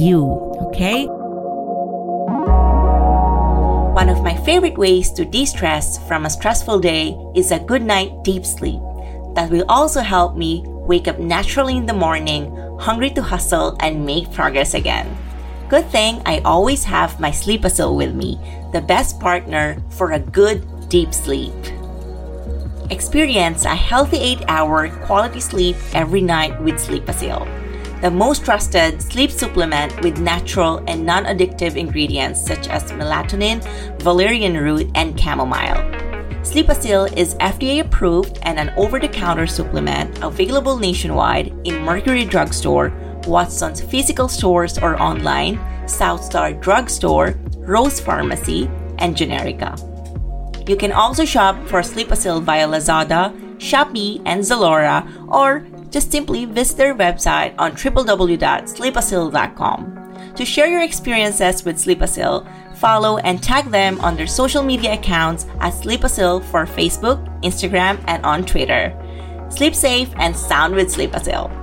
you, 0.00 0.22
okay? 0.68 1.08
One 4.02 4.10
of 4.10 4.24
my 4.24 4.34
favorite 4.42 4.76
ways 4.76 5.12
to 5.12 5.24
de 5.24 5.46
stress 5.46 5.96
from 6.08 6.26
a 6.26 6.30
stressful 6.30 6.80
day 6.80 7.16
is 7.36 7.52
a 7.52 7.60
good 7.60 7.82
night 7.82 8.10
deep 8.24 8.44
sleep. 8.44 8.82
That 9.36 9.48
will 9.48 9.64
also 9.68 10.00
help 10.00 10.34
me 10.34 10.64
wake 10.66 11.06
up 11.06 11.20
naturally 11.20 11.76
in 11.76 11.86
the 11.86 11.94
morning, 11.94 12.50
hungry 12.80 13.10
to 13.10 13.22
hustle 13.22 13.76
and 13.78 14.04
make 14.04 14.32
progress 14.32 14.74
again. 14.74 15.06
Good 15.68 15.86
thing 15.94 16.20
I 16.26 16.40
always 16.40 16.82
have 16.82 17.20
my 17.20 17.30
Sleepasil 17.30 17.94
with 17.94 18.12
me, 18.12 18.40
the 18.72 18.80
best 18.80 19.20
partner 19.20 19.80
for 19.90 20.10
a 20.10 20.18
good 20.18 20.66
deep 20.88 21.14
sleep. 21.14 21.54
Experience 22.90 23.64
a 23.64 23.76
healthy 23.76 24.18
8 24.18 24.42
hour 24.48 24.88
quality 25.06 25.38
sleep 25.38 25.76
every 25.94 26.22
night 26.22 26.60
with 26.60 26.74
Sleepasil 26.74 27.46
the 28.02 28.10
most 28.10 28.44
trusted 28.44 29.00
sleep 29.00 29.30
supplement 29.30 29.94
with 30.02 30.18
natural 30.18 30.82
and 30.88 31.06
non 31.06 31.24
addictive 31.24 31.76
ingredients 31.76 32.44
such 32.44 32.66
as 32.68 32.90
melatonin, 32.90 33.62
valerian 34.02 34.56
root, 34.56 34.90
and 34.96 35.18
chamomile. 35.18 35.80
Sleepasil 36.42 37.16
is 37.16 37.36
FDA 37.36 37.80
approved 37.80 38.40
and 38.42 38.58
an 38.58 38.70
over 38.76 38.98
the 38.98 39.06
counter 39.06 39.46
supplement 39.46 40.20
available 40.20 40.76
nationwide 40.76 41.54
in 41.62 41.84
Mercury 41.84 42.24
Drugstore, 42.24 42.92
Watson's 43.28 43.80
physical 43.80 44.26
stores 44.26 44.78
or 44.78 45.00
online, 45.00 45.58
Southstar 45.86 46.60
Drugstore, 46.60 47.38
Rose 47.58 48.00
Pharmacy, 48.00 48.68
and 48.98 49.14
Generika. 49.14 49.78
You 50.68 50.76
can 50.76 50.90
also 50.90 51.24
shop 51.24 51.54
for 51.68 51.82
Sleepasil 51.82 52.42
via 52.42 52.66
Lazada, 52.66 53.32
Shopee, 53.58 54.20
and 54.26 54.42
Zalora 54.42 55.06
or 55.28 55.64
just 55.92 56.10
simply 56.10 56.46
visit 56.46 56.76
their 56.76 56.96
website 56.96 57.54
on 57.58 57.72
www.sleepasil.com. 57.72 59.98
To 60.34 60.44
share 60.44 60.66
your 60.66 60.82
experiences 60.82 61.64
with 61.64 61.76
Sleepasil, 61.76 62.76
follow 62.76 63.18
and 63.18 63.40
tag 63.42 63.70
them 63.70 64.00
on 64.00 64.16
their 64.16 64.26
social 64.26 64.62
media 64.62 64.94
accounts 64.94 65.46
at 65.60 65.74
Sleepasil 65.74 66.42
for 66.44 66.66
Facebook, 66.66 67.22
Instagram, 67.42 68.02
and 68.08 68.24
on 68.24 68.44
Twitter. 68.44 68.98
Sleep 69.50 69.74
safe 69.74 70.10
and 70.16 70.36
sound 70.36 70.74
with 70.74 70.88
Sleepasil. 70.88 71.61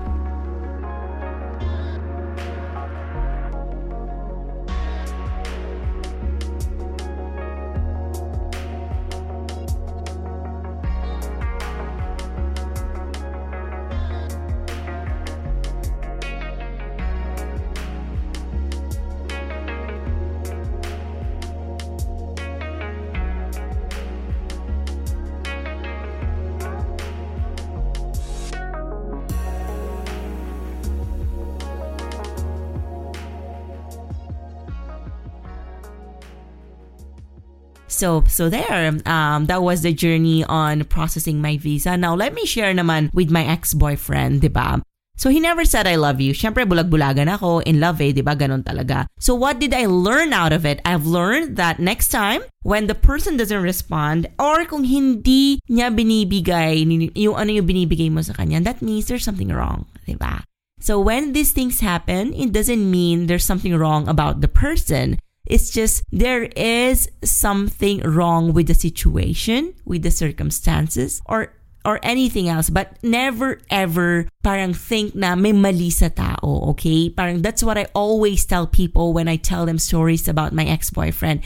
So, 38.00 38.24
so 38.32 38.48
there, 38.48 38.96
um, 39.04 39.52
that 39.52 39.60
was 39.60 39.84
the 39.84 39.92
journey 39.92 40.48
on 40.48 40.88
processing 40.88 41.44
my 41.44 41.60
visa. 41.60 42.00
Now, 42.00 42.16
let 42.16 42.32
me 42.34 42.48
share 42.48 42.72
naman 42.72 43.12
with 43.12 43.28
my 43.28 43.44
ex-boyfriend, 43.44 44.40
di 44.40 44.48
ba? 44.48 44.80
So 45.20 45.28
he 45.28 45.44
never 45.44 45.68
said 45.68 45.84
I 45.84 46.00
love 46.00 46.24
you. 46.24 46.32
Siyempre 46.32 46.64
bulag-bulagan 46.64 47.28
ako, 47.28 47.60
in 47.68 47.84
love 47.84 48.00
eh, 48.00 48.16
'di 48.16 48.24
ba? 48.24 48.40
Ganon 48.40 48.64
talaga. 48.64 49.04
So 49.20 49.36
what 49.36 49.60
did 49.60 49.76
I 49.76 49.84
learn 49.84 50.32
out 50.32 50.56
of 50.56 50.64
it? 50.64 50.80
I've 50.88 51.04
learned 51.04 51.60
that 51.60 51.76
next 51.76 52.08
time 52.08 52.40
when 52.64 52.88
the 52.88 52.96
person 52.96 53.36
doesn't 53.36 53.60
respond 53.60 54.32
or 54.40 54.64
kung 54.64 54.88
hindi 54.88 55.60
niya 55.68 55.92
binibigay 55.92 56.88
yung 57.20 57.36
ano 57.36 57.52
yung 57.52 57.68
binibigay 57.68 58.08
mo 58.08 58.24
sa 58.24 58.32
kanya, 58.32 58.64
that 58.64 58.80
means 58.80 59.12
there's 59.12 59.28
something 59.28 59.52
wrong, 59.52 59.92
'di 60.08 60.16
ba? 60.16 60.48
So 60.80 61.04
when 61.04 61.36
these 61.36 61.52
things 61.52 61.84
happen, 61.84 62.32
it 62.32 62.56
doesn't 62.56 62.80
mean 62.80 63.28
there's 63.28 63.44
something 63.44 63.76
wrong 63.76 64.08
about 64.08 64.40
the 64.40 64.48
person. 64.48 65.20
It's 65.46 65.70
just 65.70 66.04
there 66.12 66.44
is 66.56 67.10
something 67.24 68.02
wrong 68.02 68.54
with 68.54 68.68
the 68.68 68.74
situation, 68.74 69.74
with 69.86 70.04
the 70.04 70.12
circumstances, 70.12 71.22
or 71.26 71.54
or 71.86 72.00
anything 72.04 72.48
else. 72.48 72.70
But 72.70 73.02
never 73.02 73.60
ever 73.72 74.28
parang 74.44 74.74
think 74.74 75.16
na 75.16 75.36
may 75.36 75.54
mali 75.54 75.90
sa 75.90 76.10
tao 76.10 76.76
okay? 76.76 77.10
Parang 77.10 77.42
that's 77.42 77.64
what 77.64 77.78
I 77.78 77.88
always 77.96 78.46
tell 78.46 78.68
people 78.68 79.14
when 79.14 79.28
I 79.28 79.38
tell 79.38 79.66
them 79.66 79.80
stories 79.80 80.28
about 80.28 80.54
my 80.54 80.66
ex-boyfriend. 80.66 81.42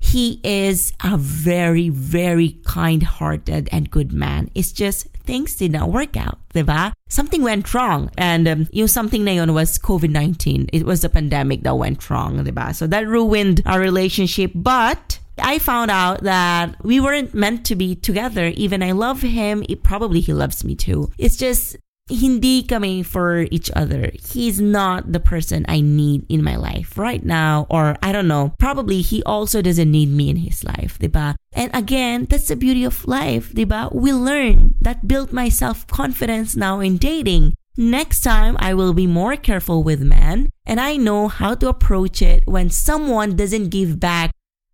He 0.00 0.40
is 0.42 0.92
a 1.04 1.16
very 1.18 1.88
very 1.90 2.58
kind-hearted 2.64 3.68
and 3.70 3.90
good 3.90 4.12
man. 4.12 4.50
It's 4.54 4.72
just 4.72 5.11
things 5.24 5.56
did 5.56 5.72
not 5.72 5.90
work 5.90 6.16
out 6.16 6.38
diba 6.54 6.92
something 7.08 7.42
went 7.42 7.72
wrong 7.74 8.10
and 8.16 8.48
um, 8.48 8.68
yung 8.72 8.88
something 8.88 9.26
yun 9.26 9.54
was 9.54 9.78
COVID-19 9.78 10.70
it 10.72 10.84
was 10.84 11.04
a 11.04 11.08
pandemic 11.08 11.62
that 11.62 11.76
went 11.76 12.08
wrong 12.10 12.42
diba 12.44 12.74
so 12.74 12.86
that 12.86 13.06
ruined 13.06 13.62
our 13.66 13.80
relationship 13.80 14.50
but 14.54 15.18
I 15.38 15.58
found 15.58 15.90
out 15.90 16.22
that 16.24 16.76
we 16.84 17.00
weren't 17.00 17.32
meant 17.32 17.64
to 17.66 17.74
be 17.74 17.94
together. 17.94 18.48
Even 18.48 18.82
I 18.82 18.92
love 18.92 19.22
him, 19.22 19.64
it, 19.68 19.82
probably 19.82 20.20
he 20.20 20.34
loves 20.34 20.62
me 20.62 20.74
too. 20.74 21.10
It's 21.16 21.36
just 21.36 21.76
hindi 22.12 22.62
kami 22.62 23.02
for 23.02 23.48
each 23.50 23.70
other. 23.74 24.12
He's 24.14 24.60
not 24.60 25.12
the 25.12 25.20
person 25.20 25.64
I 25.68 25.80
need 25.80 26.26
in 26.28 26.44
my 26.44 26.56
life 26.56 26.98
right 26.98 27.24
now 27.24 27.66
or 27.70 27.96
I 28.02 28.12
don't 28.12 28.28
know. 28.28 28.54
Probably 28.58 29.00
he 29.00 29.22
also 29.24 29.62
doesn't 29.62 29.90
need 29.90 30.10
me 30.10 30.30
in 30.30 30.36
his 30.36 30.64
life, 30.64 30.98
diba? 30.98 31.34
And 31.52 31.70
again, 31.74 32.26
that's 32.28 32.48
the 32.48 32.56
beauty 32.56 32.84
of 32.84 33.06
life, 33.06 33.52
diba? 33.52 33.94
We 33.94 34.12
learn. 34.12 34.74
That 34.80 35.08
built 35.08 35.32
my 35.32 35.48
self-confidence 35.48 36.56
now 36.56 36.80
in 36.80 36.96
dating. 36.96 37.54
Next 37.76 38.20
time, 38.20 38.56
I 38.60 38.74
will 38.74 38.92
be 38.92 39.06
more 39.06 39.36
careful 39.36 39.82
with 39.82 40.02
men 40.02 40.50
and 40.66 40.78
I 40.78 40.96
know 40.96 41.28
how 41.28 41.54
to 41.54 41.68
approach 41.68 42.20
it 42.20 42.44
when 42.46 42.68
someone 42.68 43.36
doesn't 43.36 43.70
give 43.70 43.98
back 43.98 44.30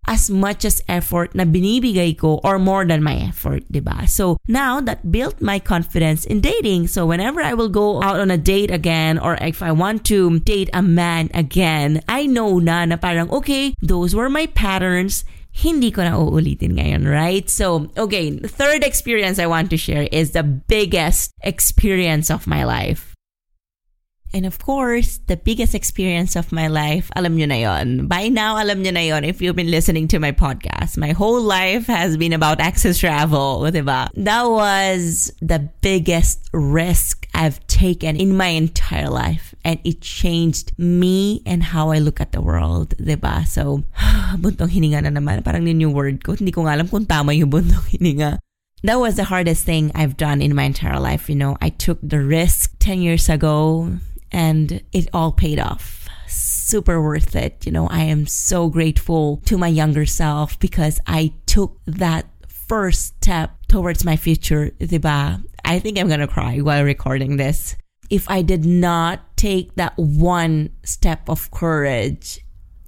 as 0.06 0.30
much 0.30 0.64
as 0.64 0.82
effort 0.88 1.34
na 1.34 1.44
binibigay 1.44 2.16
ko 2.16 2.40
or 2.44 2.58
more 2.58 2.84
than 2.84 3.02
my 3.02 3.16
effort, 3.16 3.64
ba? 3.68 4.06
So 4.06 4.38
now 4.48 4.80
that 4.80 5.12
built 5.12 5.40
my 5.40 5.58
confidence 5.58 6.24
in 6.24 6.40
dating. 6.40 6.88
So 6.88 7.04
whenever 7.04 7.40
I 7.40 7.54
will 7.54 7.68
go 7.68 8.02
out 8.02 8.20
on 8.20 8.30
a 8.30 8.38
date 8.38 8.70
again 8.70 9.18
or 9.18 9.36
if 9.40 9.62
I 9.62 9.72
want 9.72 10.04
to 10.06 10.40
date 10.40 10.70
a 10.72 10.82
man 10.82 11.28
again, 11.34 12.02
I 12.08 12.26
know 12.26 12.58
na 12.58 12.84
na 12.84 12.96
parang 12.96 13.30
okay, 13.30 13.74
those 13.82 14.14
were 14.14 14.30
my 14.30 14.46
patterns 14.46 15.24
hindi 15.58 15.90
ko 15.90 16.06
na 16.06 16.14
uulitin 16.14 16.78
ngayon, 16.78 17.02
right? 17.02 17.50
So, 17.50 17.90
okay, 17.98 18.30
third 18.38 18.86
experience 18.86 19.42
I 19.42 19.50
want 19.50 19.70
to 19.74 19.76
share 19.76 20.06
is 20.12 20.30
the 20.30 20.46
biggest 20.46 21.34
experience 21.42 22.30
of 22.30 22.46
my 22.46 22.62
life. 22.62 23.07
And 24.34 24.44
of 24.44 24.58
course, 24.58 25.20
the 25.26 25.36
biggest 25.36 25.74
experience 25.74 26.36
of 26.36 26.52
my 26.52 26.68
life, 26.68 27.10
alam 27.16 27.36
nyo 27.36 27.46
na 27.46 27.58
yon. 27.64 28.06
By 28.06 28.28
now, 28.28 28.60
alam 28.60 28.82
nyo 28.82 28.92
na 28.92 29.00
yon 29.00 29.24
if 29.24 29.40
you've 29.40 29.56
been 29.56 29.70
listening 29.70 30.08
to 30.08 30.18
my 30.20 30.32
podcast. 30.32 31.00
My 31.00 31.12
whole 31.12 31.40
life 31.40 31.86
has 31.86 32.16
been 32.16 32.32
about 32.32 32.60
access 32.60 32.98
travel, 32.98 33.64
diba? 33.72 34.10
That 34.14 34.44
was 34.44 35.32
the 35.40 35.70
biggest 35.80 36.50
risk 36.52 37.26
I've 37.32 37.64
taken 37.68 38.16
in 38.16 38.36
my 38.36 38.52
entire 38.52 39.08
life. 39.08 39.54
And 39.64 39.80
it 39.84 40.00
changed 40.00 40.72
me 40.76 41.40
and 41.46 41.62
how 41.62 41.90
I 41.90 41.98
look 41.98 42.20
at 42.20 42.32
the 42.32 42.44
world, 42.44 42.96
diba? 43.00 43.48
So, 43.48 43.84
buntong 44.44 44.68
hininga 44.68 45.08
na 45.08 45.12
naman. 45.12 45.40
Parang 45.44 45.64
yung 45.64 45.96
word 45.96 46.22
ko. 46.22 46.36
Hindi 46.36 46.52
ko 46.52 46.68
alam 46.68 46.88
kung 46.88 47.06
tama 47.08 47.32
yung 47.32 47.48
buntong 47.48 47.96
hininga 47.96 48.44
that 48.84 49.00
was 49.00 49.16
the 49.16 49.24
hardest 49.24 49.66
thing 49.66 49.90
I've 49.94 50.16
done 50.16 50.40
in 50.40 50.54
my 50.54 50.62
entire 50.62 51.00
life. 51.00 51.28
You 51.28 51.34
know, 51.34 51.58
I 51.60 51.70
took 51.70 51.98
the 52.00 52.22
risk 52.22 52.78
10 52.78 53.02
years 53.02 53.28
ago 53.28 53.98
and 54.32 54.82
it 54.92 55.08
all 55.12 55.32
paid 55.32 55.58
off. 55.58 56.08
Super 56.26 57.00
worth 57.00 57.34
it. 57.34 57.64
You 57.64 57.72
know, 57.72 57.88
I 57.88 58.04
am 58.04 58.26
so 58.26 58.68
grateful 58.68 59.38
to 59.46 59.56
my 59.56 59.68
younger 59.68 60.04
self 60.04 60.58
because 60.60 61.00
I 61.06 61.32
took 61.46 61.80
that 61.86 62.26
first 62.48 63.16
step 63.16 63.56
towards 63.68 64.04
my 64.04 64.16
future, 64.16 64.70
diba? 64.78 65.42
I 65.64 65.78
think 65.78 65.98
I'm 65.98 66.08
gonna 66.08 66.28
cry 66.28 66.58
while 66.58 66.84
recording 66.84 67.36
this. 67.36 67.76
If 68.10 68.28
I 68.28 68.42
did 68.42 68.64
not 68.64 69.36
take 69.36 69.74
that 69.76 69.96
one 69.96 70.70
step 70.84 71.28
of 71.28 71.50
courage, 71.50 72.40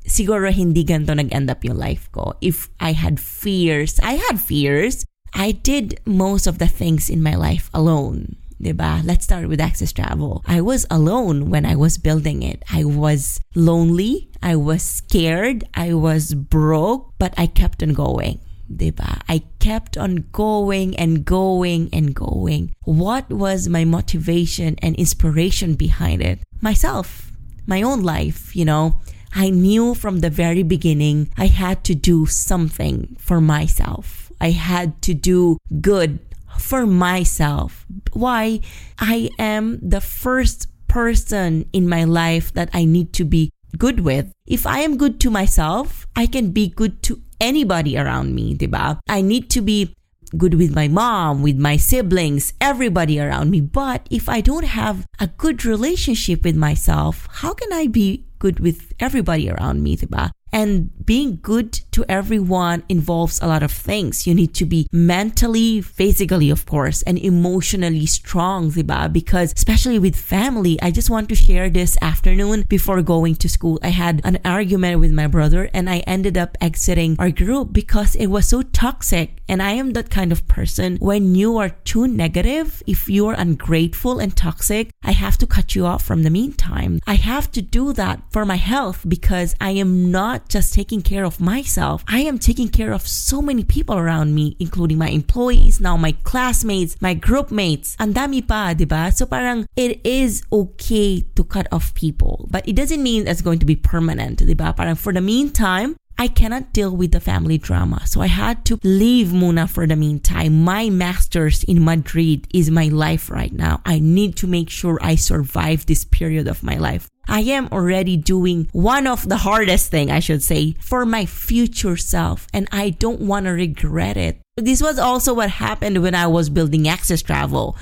siguro 0.06 0.52
hindi 0.52 0.84
ganito 0.84 1.16
nag-end 1.16 1.50
up 1.50 1.64
yung 1.64 1.76
life 1.76 2.10
ko. 2.12 2.34
If 2.40 2.68
I 2.80 2.92
had 2.92 3.20
fears, 3.20 4.00
I 4.02 4.16
had 4.16 4.40
fears. 4.40 5.04
I 5.32 5.52
did 5.52 6.00
most 6.04 6.46
of 6.46 6.58
the 6.58 6.66
things 6.66 7.08
in 7.08 7.22
my 7.22 7.36
life 7.36 7.70
alone 7.72 8.36
diba? 8.60 9.04
Let's 9.04 9.24
start 9.24 9.48
with 9.48 9.60
Access 9.60 9.92
Travel. 9.92 10.44
I 10.46 10.60
was 10.60 10.86
alone 10.90 11.50
when 11.50 11.64
I 11.64 11.76
was 11.76 11.98
building 11.98 12.42
it. 12.42 12.62
I 12.70 12.84
was 12.84 13.40
lonely. 13.54 14.30
I 14.42 14.56
was 14.56 14.82
scared. 14.82 15.64
I 15.74 15.94
was 15.94 16.34
broke, 16.34 17.14
but 17.18 17.34
I 17.36 17.46
kept 17.46 17.82
on 17.82 17.92
going. 17.94 18.40
Diba? 18.70 19.20
I 19.28 19.42
kept 19.58 19.96
on 19.96 20.28
going 20.32 20.96
and 20.96 21.24
going 21.24 21.88
and 21.92 22.14
going. 22.14 22.74
What 22.84 23.28
was 23.30 23.68
my 23.68 23.84
motivation 23.84 24.76
and 24.80 24.94
inspiration 24.96 25.74
behind 25.74 26.22
it? 26.22 26.40
Myself, 26.60 27.32
my 27.66 27.82
own 27.82 28.02
life, 28.02 28.54
you 28.54 28.64
know. 28.64 29.00
I 29.34 29.50
knew 29.50 29.94
from 29.94 30.20
the 30.20 30.30
very 30.30 30.62
beginning 30.62 31.30
I 31.38 31.46
had 31.46 31.84
to 31.84 31.94
do 31.94 32.26
something 32.26 33.16
for 33.18 33.40
myself. 33.40 34.32
I 34.40 34.50
had 34.50 35.02
to 35.02 35.14
do 35.14 35.58
good 35.80 36.18
for 36.60 36.86
myself. 36.86 37.86
Why? 38.12 38.60
I 38.98 39.30
am 39.38 39.80
the 39.82 40.00
first 40.00 40.68
person 40.88 41.64
in 41.72 41.88
my 41.88 42.04
life 42.04 42.52
that 42.52 42.68
I 42.72 42.84
need 42.84 43.12
to 43.14 43.24
be 43.24 43.50
good 43.78 44.00
with. 44.00 44.32
If 44.46 44.66
I 44.66 44.80
am 44.80 44.96
good 44.96 45.20
to 45.20 45.30
myself, 45.30 46.06
I 46.16 46.26
can 46.26 46.50
be 46.50 46.68
good 46.68 47.02
to 47.04 47.22
anybody 47.40 47.96
around 47.96 48.34
me, 48.34 48.54
diba? 48.56 49.00
I 49.08 49.22
need 49.22 49.48
to 49.50 49.60
be 49.60 49.94
good 50.36 50.54
with 50.54 50.74
my 50.74 50.88
mom, 50.88 51.42
with 51.42 51.56
my 51.56 51.76
siblings, 51.76 52.52
everybody 52.60 53.18
around 53.18 53.50
me. 53.50 53.60
But 53.60 54.06
if 54.10 54.28
I 54.28 54.40
don't 54.40 54.66
have 54.66 55.06
a 55.18 55.26
good 55.26 55.64
relationship 55.64 56.44
with 56.44 56.56
myself, 56.56 57.26
how 57.42 57.54
can 57.54 57.72
I 57.72 57.86
be 57.86 58.26
good 58.38 58.60
with 58.60 58.92
everybody 59.00 59.50
around 59.50 59.82
me, 59.82 59.96
diba? 59.96 60.30
And 60.52 60.90
being 61.04 61.38
good 61.42 61.72
to 61.92 62.04
everyone 62.08 62.82
involves 62.88 63.40
a 63.40 63.46
lot 63.46 63.62
of 63.62 63.72
things. 63.72 64.26
You 64.26 64.34
need 64.34 64.54
to 64.54 64.64
be 64.64 64.86
mentally, 64.92 65.80
physically, 65.80 66.50
of 66.50 66.66
course, 66.66 67.02
and 67.02 67.18
emotionally 67.18 68.06
strong, 68.06 68.70
diba? 68.70 69.12
Because 69.12 69.52
especially 69.56 69.98
with 69.98 70.16
family, 70.16 70.80
I 70.82 70.90
just 70.90 71.10
want 71.10 71.28
to 71.28 71.34
share 71.34 71.70
this 71.70 71.96
afternoon 72.02 72.64
before 72.68 73.02
going 73.02 73.36
to 73.36 73.48
school. 73.48 73.78
I 73.82 73.88
had 73.88 74.20
an 74.24 74.38
argument 74.44 75.00
with 75.00 75.12
my 75.12 75.26
brother 75.26 75.70
and 75.72 75.88
I 75.88 75.98
ended 76.00 76.36
up 76.36 76.56
exiting 76.60 77.16
our 77.18 77.30
group 77.30 77.72
because 77.72 78.14
it 78.16 78.26
was 78.26 78.48
so 78.48 78.62
toxic. 78.62 79.42
And 79.48 79.62
I 79.62 79.72
am 79.72 79.92
that 79.92 80.10
kind 80.10 80.32
of 80.32 80.46
person. 80.46 80.96
When 81.00 81.34
you 81.34 81.58
are 81.58 81.70
too 81.70 82.06
negative, 82.06 82.82
if 82.86 83.08
you 83.08 83.26
are 83.28 83.34
ungrateful 83.34 84.18
and 84.18 84.36
toxic, 84.36 84.90
I 85.02 85.12
have 85.12 85.38
to 85.38 85.46
cut 85.46 85.74
you 85.74 85.86
off 85.86 86.04
from 86.04 86.22
the 86.22 86.30
meantime. 86.30 87.00
I 87.06 87.14
have 87.14 87.50
to 87.52 87.62
do 87.62 87.92
that 87.94 88.22
for 88.30 88.44
my 88.44 88.56
health 88.56 89.04
because 89.08 89.54
I 89.60 89.70
am 89.70 90.10
not 90.10 90.39
not 90.40 90.48
just 90.48 90.72
taking 90.74 91.02
care 91.02 91.24
of 91.24 91.40
myself. 91.40 92.04
I 92.08 92.20
am 92.20 92.38
taking 92.38 92.68
care 92.68 92.92
of 92.92 93.06
so 93.06 93.42
many 93.42 93.64
people 93.64 93.96
around 93.96 94.34
me, 94.34 94.56
including 94.58 94.98
my 94.98 95.08
employees, 95.08 95.80
now 95.80 95.96
my 95.96 96.12
classmates, 96.24 96.96
my 97.00 97.14
group 97.14 97.50
mates. 97.50 97.96
Ang 98.00 98.14
dami 98.14 98.40
pa, 98.40 98.72
di 98.72 98.84
ba? 98.84 99.12
So 99.12 99.26
parang 99.26 99.66
it 99.76 100.00
is 100.04 100.42
okay 100.52 101.20
to 101.36 101.44
cut 101.44 101.68
off 101.72 101.92
people, 101.94 102.48
but 102.50 102.66
it 102.66 102.74
doesn't 102.74 103.02
mean 103.02 103.28
it's 103.28 103.42
going 103.42 103.58
to 103.58 103.66
be 103.66 103.76
permanent, 103.76 104.40
di 104.40 104.54
ba? 104.54 104.72
Parang 104.72 104.96
for 104.96 105.12
the 105.12 105.20
meantime, 105.20 105.96
I 106.20 106.28
cannot 106.28 106.72
deal 106.76 106.92
with 106.92 107.12
the 107.12 107.20
family 107.20 107.56
drama. 107.56 108.04
So 108.04 108.20
I 108.20 108.28
had 108.28 108.64
to 108.68 108.78
leave 108.84 109.32
Muna 109.32 109.64
for 109.64 109.86
the 109.88 109.96
meantime. 109.96 110.64
My 110.64 110.92
master's 110.92 111.64
in 111.64 111.82
Madrid 111.82 112.44
is 112.52 112.68
my 112.68 112.92
life 112.92 113.30
right 113.32 113.52
now. 113.52 113.80
I 113.88 114.00
need 114.00 114.36
to 114.44 114.46
make 114.46 114.68
sure 114.68 115.00
I 115.00 115.16
survive 115.16 115.86
this 115.86 116.04
period 116.04 116.44
of 116.44 116.62
my 116.62 116.76
life. 116.76 117.08
I 117.30 117.40
am 117.42 117.68
already 117.70 118.16
doing 118.16 118.68
one 118.72 119.06
of 119.06 119.28
the 119.28 119.36
hardest 119.36 119.90
thing, 119.90 120.10
I 120.10 120.18
should 120.18 120.42
say, 120.42 120.74
for 120.80 121.06
my 121.06 121.26
future 121.26 121.96
self. 121.96 122.48
And 122.52 122.68
I 122.72 122.90
don't 122.90 123.20
want 123.20 123.46
to 123.46 123.52
regret 123.52 124.16
it. 124.16 124.42
This 124.56 124.82
was 124.82 124.98
also 124.98 125.32
what 125.32 125.48
happened 125.48 126.02
when 126.02 126.16
I 126.16 126.26
was 126.26 126.50
building 126.50 126.88
Access 126.88 127.22
Travel. 127.22 127.78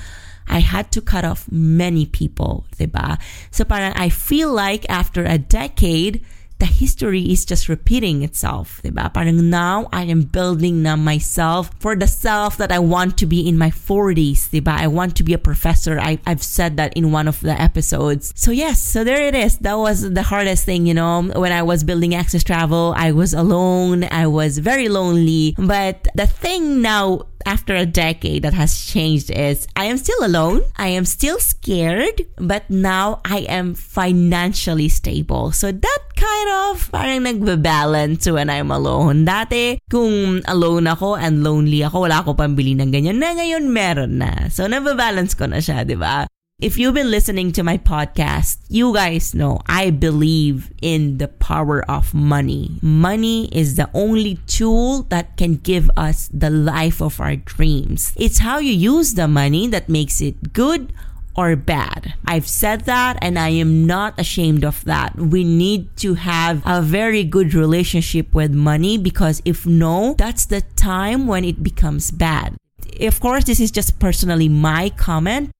I 0.47 0.59
had 0.59 0.91
to 0.93 1.01
cut 1.01 1.25
off 1.25 1.51
many 1.51 2.05
people, 2.05 2.65
diba? 2.77 3.19
So 3.49 3.65
parang 3.65 3.93
I 3.93 4.09
feel 4.09 4.53
like 4.53 4.89
after 4.89 5.25
a 5.25 5.37
decade, 5.37 6.23
the 6.59 6.65
history 6.65 7.23
is 7.31 7.45
just 7.45 7.69
repeating 7.69 8.21
itself, 8.23 8.81
diba? 8.83 9.11
Parang 9.13 9.49
now 9.49 9.87
I 9.91 10.03
am 10.03 10.23
building 10.23 10.83
na 10.83 10.95
myself 10.95 11.71
for 11.79 11.95
the 11.95 12.07
self 12.07 12.57
that 12.57 12.71
I 12.71 12.79
want 12.79 13.17
to 13.19 13.25
be 13.25 13.47
in 13.47 13.57
my 13.57 13.71
40s, 13.71 14.51
diba? 14.51 14.75
I 14.75 14.87
want 14.87 15.15
to 15.17 15.23
be 15.23 15.33
a 15.33 15.37
professor. 15.37 15.99
I, 15.99 16.19
I've 16.27 16.43
said 16.43 16.77
that 16.77 16.93
in 16.93 17.11
one 17.11 17.27
of 17.27 17.39
the 17.39 17.55
episodes. 17.59 18.33
So 18.35 18.51
yes, 18.51 18.81
so 18.81 19.03
there 19.03 19.25
it 19.25 19.35
is. 19.35 19.57
That 19.59 19.77
was 19.77 20.11
the 20.11 20.23
hardest 20.23 20.65
thing, 20.65 20.85
you 20.85 20.93
know, 20.93 21.31
when 21.35 21.51
I 21.51 21.63
was 21.63 21.83
building 21.83 22.13
Access 22.13 22.43
Travel, 22.43 22.93
I 22.95 23.11
was 23.11 23.33
alone. 23.33 24.03
I 24.11 24.27
was 24.27 24.57
very 24.59 24.89
lonely. 24.89 25.55
But 25.57 26.07
the 26.13 26.27
thing 26.27 26.81
now 26.81 27.28
after 27.45 27.75
a 27.75 27.85
decade 27.85 28.43
that 28.43 28.53
has 28.53 28.79
changed 28.79 29.31
is 29.31 29.67
I 29.75 29.85
am 29.85 29.97
still 29.97 30.19
alone. 30.25 30.61
I 30.77 30.89
am 30.89 31.05
still 31.05 31.39
scared, 31.39 32.25
but 32.37 32.69
now 32.69 33.21
I 33.23 33.45
am 33.47 33.75
financially 33.75 34.89
stable. 34.89 35.51
So 35.51 35.71
that 35.71 36.01
kind 36.19 36.49
of 36.69 36.91
parang 36.91 37.23
nagbe-balance 37.23 38.27
when 38.27 38.49
I'm 38.51 38.71
alone. 38.71 39.23
Dati, 39.23 39.79
kung 39.87 40.43
alone 40.45 40.87
ako 40.91 41.15
and 41.15 41.43
lonely 41.43 41.83
ako, 41.83 42.07
wala 42.09 42.21
ako 42.21 42.35
pambili 42.35 42.75
ng 42.75 42.91
ganyan. 42.91 43.23
Na 43.23 43.31
ngayon, 43.35 43.71
meron 43.71 44.19
na. 44.19 44.51
So, 44.51 44.67
nababalance 44.67 45.33
ko 45.33 45.47
na 45.47 45.63
siya, 45.63 45.87
di 45.87 45.95
ba? 45.95 46.27
If 46.59 46.77
you've 46.77 46.93
been 46.93 47.09
listening 47.09 47.53
to 47.53 47.63
my 47.63 47.77
podcast, 47.77 48.57
you 48.67 48.93
guys 48.93 49.33
know 49.33 49.61
I 49.65 49.91
believe 49.91 50.73
in 50.81 51.17
the 51.17 51.29
power 51.29 51.89
of 51.89 52.13
money. 52.13 52.79
Money 52.81 53.47
is 53.55 53.75
the 53.75 53.89
only 53.93 54.39
tool 54.45 55.03
that 55.03 55.37
can 55.37 55.55
give 55.55 55.89
us 55.95 56.29
the 56.33 56.49
life 56.49 57.01
of 57.01 57.21
our 57.21 57.37
dreams. 57.37 58.11
It's 58.17 58.39
how 58.39 58.57
you 58.59 58.73
use 58.73 59.13
the 59.13 59.29
money 59.29 59.67
that 59.67 59.87
makes 59.87 60.19
it 60.19 60.51
good 60.51 60.91
or 61.33 61.55
bad. 61.55 62.15
I've 62.27 62.49
said 62.49 62.81
that 62.81 63.17
and 63.21 63.39
I 63.39 63.55
am 63.55 63.87
not 63.87 64.19
ashamed 64.19 64.65
of 64.65 64.83
that. 64.83 65.15
We 65.15 65.45
need 65.45 65.95
to 66.03 66.15
have 66.15 66.61
a 66.65 66.81
very 66.81 67.23
good 67.23 67.53
relationship 67.53 68.35
with 68.35 68.51
money 68.51 68.97
because 68.97 69.41
if 69.45 69.65
no, 69.65 70.13
that's 70.17 70.45
the 70.45 70.59
time 70.75 71.25
when 71.25 71.45
it 71.45 71.63
becomes 71.63 72.11
bad. 72.11 72.57
Of 72.99 73.21
course, 73.21 73.45
this 73.45 73.61
is 73.61 73.71
just 73.71 73.97
personally 73.97 74.49
my 74.49 74.89
comment, 74.89 75.51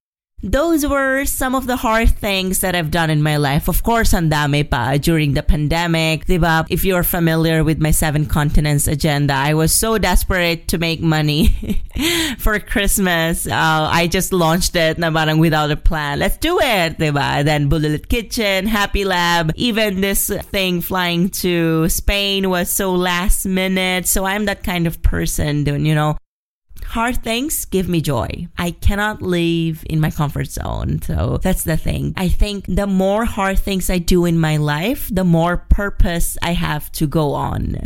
those 0.41 0.85
were 0.85 1.25
some 1.25 1.55
of 1.55 1.67
the 1.67 1.75
hard 1.75 2.09
things 2.09 2.59
that 2.61 2.75
I've 2.75 2.91
done 2.91 3.09
in 3.09 3.21
my 3.21 3.37
life. 3.37 3.67
Of 3.67 3.83
course, 3.83 4.13
ang 4.13 4.29
dami 4.29 4.63
pa 4.69 4.95
during 4.97 5.33
the 5.33 5.43
pandemic. 5.43 6.25
Diba? 6.25 6.65
If 6.69 6.85
you're 6.85 7.03
familiar 7.03 7.63
with 7.63 7.79
my 7.79 7.91
seven 7.91 8.25
continents 8.25 8.87
agenda, 8.87 9.33
I 9.33 9.53
was 9.53 9.73
so 9.73 9.97
desperate 9.97 10.67
to 10.69 10.77
make 10.77 11.01
money 11.01 11.83
for 12.37 12.59
Christmas. 12.59 13.47
Uh, 13.47 13.87
I 13.91 14.07
just 14.07 14.31
launched 14.31 14.75
it 14.75 14.97
na 14.97 15.11
parang 15.11 15.39
without 15.39 15.71
a 15.71 15.77
plan. 15.77 16.19
Let's 16.19 16.37
do 16.37 16.59
it, 16.59 16.97
diba? 16.97 17.43
Then 17.43 17.69
Bulilit 17.69 18.07
Kitchen, 18.07 18.65
Happy 18.67 19.03
Lab, 19.03 19.51
even 19.55 20.01
this 20.01 20.29
thing 20.51 20.79
flying 20.81 21.29
to 21.43 21.89
Spain 21.89 22.49
was 22.49 22.69
so 22.69 22.93
last 22.95 23.45
minute. 23.45 24.07
So 24.07 24.23
I'm 24.23 24.45
that 24.45 24.63
kind 24.63 24.87
of 24.87 25.01
person, 25.01 25.65
you 25.65 25.95
know, 25.95 26.17
hard 26.89 27.23
things 27.23 27.65
give 27.65 27.87
me 27.87 28.01
joy. 28.01 28.47
I 28.57 28.71
cannot 28.71 29.21
live 29.21 29.85
in 29.87 29.99
my 29.99 30.09
comfort 30.09 30.47
zone. 30.47 31.01
So 31.03 31.37
that's 31.37 31.63
the 31.63 31.77
thing. 31.77 32.13
I 32.17 32.29
think 32.29 32.65
the 32.67 32.87
more 32.87 33.25
hard 33.25 33.59
things 33.59 33.89
I 33.89 33.99
do 33.99 34.25
in 34.25 34.39
my 34.39 34.57
life, 34.57 35.07
the 35.13 35.23
more 35.23 35.57
purpose 35.69 36.37
I 36.41 36.53
have 36.53 36.91
to 36.93 37.05
go 37.05 37.33
on. 37.33 37.77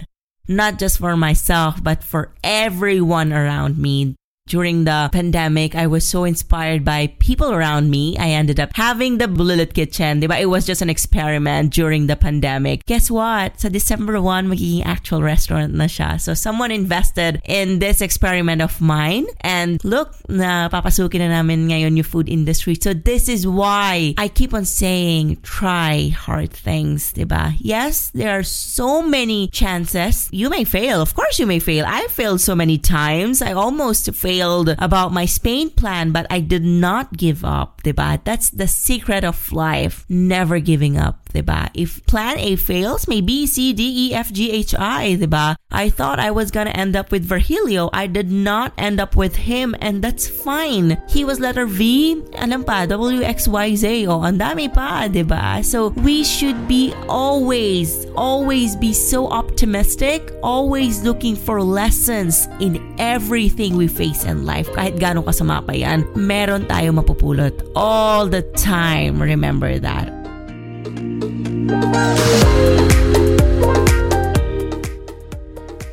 Not 0.48 0.80
just 0.80 1.00
for 1.00 1.18
myself, 1.18 1.84
but 1.84 2.04
for 2.04 2.34
everyone 2.44 3.34
around 3.34 3.78
me 3.78 4.16
during 4.48 4.84
the 4.84 5.10
pandemic, 5.12 5.74
I 5.74 5.88
was 5.88 6.08
so 6.08 6.26
inspired 6.26 6.84
by 6.84 7.08
people 7.20 7.54
around 7.54 7.90
me. 7.90 8.18
I 8.18 8.30
ended 8.30 8.60
up 8.60 8.72
having 8.76 9.18
the 9.18 9.28
Bullet 9.28 9.74
Kitchen, 9.74 10.20
diba? 10.20 10.40
It 10.40 10.48
was 10.48 10.66
just 10.66 10.82
an 10.82 10.90
experiment 10.90 11.74
during 11.74 12.08
the 12.08 12.16
pandemic. 12.16 12.86
Guess 12.86 13.10
what? 13.10 13.62
Sa 13.62 13.70
December 13.70 14.20
1, 14.22 14.48
magiging 14.48 14.86
actual 14.86 15.24
restaurant 15.24 15.74
na 15.74 15.86
siya. 15.86 16.20
So 16.20 16.34
someone 16.34 16.72
invested 16.72 17.42
in 17.46 17.80
this 17.80 18.02
experiment 18.02 18.62
of 18.62 18.82
mine. 18.82 19.26
And 19.42 19.84
look, 19.84 20.14
na 20.28 20.68
papasukin 20.68 21.20
na 21.20 21.40
namin 21.40 21.70
ngayon 21.70 21.96
yung 21.96 22.04
food 22.04 22.28
industry. 22.28 22.76
So 22.76 22.94
this 22.94 23.30
is 23.30 23.48
why 23.48 24.14
I 24.18 24.28
keep 24.28 24.54
on 24.54 24.66
saying, 24.66 25.40
try 25.42 26.10
hard 26.10 26.52
things, 26.52 27.14
diba? 27.14 27.56
Yes, 27.60 28.12
there 28.14 28.38
are 28.38 28.44
so 28.44 29.02
many 29.02 29.48
chances. 29.48 30.28
You 30.32 30.50
may 30.50 30.66
fail. 30.66 31.02
Of 31.02 31.16
course 31.16 31.40
you 31.40 31.48
may 31.48 31.60
fail. 31.60 31.86
I 31.88 32.08
failed 32.08 32.42
so 32.42 32.56
many 32.56 32.78
times. 32.78 33.42
I 33.42 33.54
almost 33.54 34.14
failed 34.14 34.33
about 34.42 35.14
my 35.14 35.26
Spain 35.26 35.70
plan, 35.70 36.12
but 36.12 36.26
I 36.30 36.40
did 36.40 36.64
not 36.64 37.18
give 37.18 37.44
up, 37.44 37.84
diba? 37.84 38.24
That's 38.24 38.50
the 38.50 38.68
secret 38.68 39.24
of 39.24 39.52
life. 39.52 40.06
Never 40.10 40.60
giving 40.60 40.98
up 40.98 41.24
diba? 41.34 41.70
If 41.74 42.06
plan 42.06 42.38
A 42.38 42.56
fails, 42.56 43.08
may 43.08 43.20
B, 43.20 43.46
C, 43.48 43.74
D, 43.74 44.10
E, 44.10 44.14
F, 44.14 44.32
G, 44.32 44.52
H, 44.52 44.76
I, 44.78 45.18
diba? 45.20 45.56
I 45.72 45.90
thought 45.90 46.20
I 46.20 46.32
was 46.32 46.52
gonna 46.52 46.70
end 46.72 46.96
up 46.96 47.12
with 47.12 47.26
Virgilio. 47.26 47.90
I 47.92 48.08
did 48.08 48.32
not 48.32 48.74
end 48.78 49.02
up 49.02 49.16
with 49.16 49.36
him, 49.36 49.76
and 49.82 50.02
that's 50.02 50.28
fine. 50.28 51.02
He 51.10 51.26
was 51.26 51.40
letter 51.40 51.66
V, 51.66 52.22
alam 52.38 52.64
pa, 52.64 52.86
W, 52.86 53.22
X, 53.24 53.48
Y, 53.48 53.76
Z, 53.76 54.08
oh, 54.08 54.22
ang 54.22 54.38
dami 54.38 54.72
pa, 54.72 55.10
diba? 55.10 55.66
So, 55.66 55.90
we 56.06 56.24
should 56.24 56.68
be 56.68 56.94
always, 57.10 58.06
always 58.16 58.76
be 58.78 58.94
so 58.94 59.28
optimistic, 59.28 60.32
always 60.44 61.02
looking 61.04 61.36
for 61.36 61.62
lessons 61.62 62.48
in 62.62 62.80
everything 63.00 63.76
we 63.76 63.88
face 63.88 64.23
in 64.26 64.46
life. 64.46 64.72
Kahit 64.72 65.00
gano'ng 65.00 65.28
kasama 65.28 65.62
pa 65.66 65.76
yan, 65.76 66.08
meron 66.16 66.66
tayo 66.66 66.96
mapupulot 66.96 67.54
all 67.76 68.28
the 68.28 68.42
time. 68.56 69.22
Remember 69.22 69.80
that. 69.80 70.10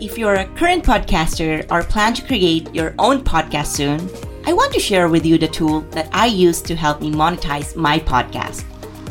If 0.00 0.18
you're 0.18 0.34
a 0.34 0.48
current 0.56 0.82
podcaster 0.82 1.66
or 1.70 1.82
plan 1.82 2.14
to 2.14 2.22
create 2.26 2.74
your 2.74 2.94
own 2.98 3.22
podcast 3.22 3.76
soon, 3.76 4.10
I 4.46 4.52
want 4.52 4.72
to 4.72 4.80
share 4.80 5.08
with 5.08 5.26
you 5.26 5.38
the 5.38 5.46
tool 5.46 5.82
that 5.92 6.08
I 6.12 6.26
use 6.26 6.62
to 6.62 6.74
help 6.74 7.00
me 7.00 7.12
monetize 7.12 7.76
my 7.76 7.98
podcast. 7.98 8.64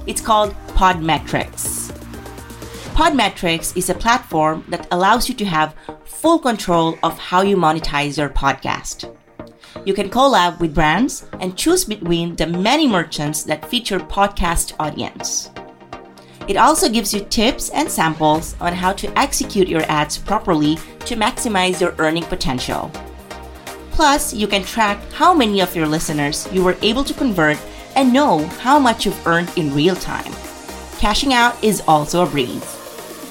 It's 0.08 0.20
called 0.20 0.56
Podmetrics. 0.74 1.94
Podmetrics 2.98 3.78
is 3.78 3.90
a 3.90 3.94
platform 3.94 4.66
that 4.68 4.88
allows 4.92 5.30
you 5.30 5.36
to 5.36 5.46
have 5.46 5.76
full 6.20 6.38
control 6.38 7.00
of 7.02 7.18
how 7.18 7.42
you 7.42 7.56
monetize 7.56 8.18
your 8.18 8.28
podcast. 8.28 9.16
You 9.86 9.94
can 9.94 10.10
collab 10.10 10.60
with 10.60 10.76
brands 10.76 11.26
and 11.40 11.56
choose 11.56 11.86
between 11.86 12.36
the 12.36 12.46
many 12.46 12.88
merchants 12.88 13.44
that 13.44 13.64
feature 13.70 14.02
podcast 14.02 14.74
audience. 14.82 15.50
It 16.50 16.58
also 16.58 16.90
gives 16.90 17.14
you 17.14 17.22
tips 17.22 17.70
and 17.70 17.90
samples 17.90 18.58
on 18.60 18.74
how 18.74 18.92
to 18.94 19.18
execute 19.18 19.70
your 19.70 19.84
ads 19.84 20.18
properly 20.18 20.76
to 21.06 21.16
maximize 21.16 21.80
your 21.80 21.96
earning 22.00 22.24
potential. 22.24 22.92
Plus, 23.92 24.34
you 24.34 24.48
can 24.48 24.64
track 24.64 25.00
how 25.14 25.34
many 25.34 25.62
of 25.62 25.74
your 25.74 25.88
listeners 25.88 26.50
you 26.52 26.62
were 26.66 26.76
able 26.82 27.06
to 27.06 27.14
convert 27.14 27.58
and 27.96 28.12
know 28.12 28.46
how 28.60 28.78
much 28.78 29.06
you've 29.06 29.26
earned 29.28 29.52
in 29.56 29.74
real 29.74 29.96
time. 29.96 30.34
Cashing 30.98 31.34
out 31.34 31.64
is 31.64 31.82
also 31.88 32.26
a 32.26 32.30
breeze. 32.30 32.66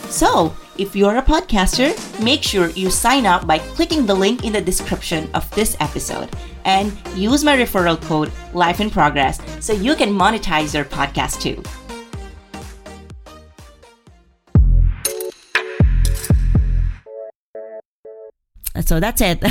So, 0.09 0.55
if 0.79 0.95
you're 0.95 1.17
a 1.17 1.23
podcaster, 1.23 1.93
make 2.23 2.43
sure 2.43 2.71
you 2.71 2.89
sign 2.89 3.27
up 3.27 3.47
by 3.47 3.59
clicking 3.59 4.07
the 4.07 4.15
link 4.15 4.45
in 4.45 4.53
the 4.53 4.61
description 4.61 5.29
of 5.35 5.51
this 5.57 5.77
episode 5.81 6.31
and 6.65 6.97
use 7.17 7.43
my 7.43 7.57
referral 7.57 8.01
code 8.03 8.31
Life 8.55 8.81
in 8.81 8.89
Progress 8.89 9.41
so 9.61 9.73
you 9.73 9.97
can 9.97 10.11
monetize 10.11 10.73
your 10.73 10.85
podcast 10.85 11.41
too. 11.41 11.61
So 18.81 19.01
that's 19.01 19.21
it. 19.21 19.43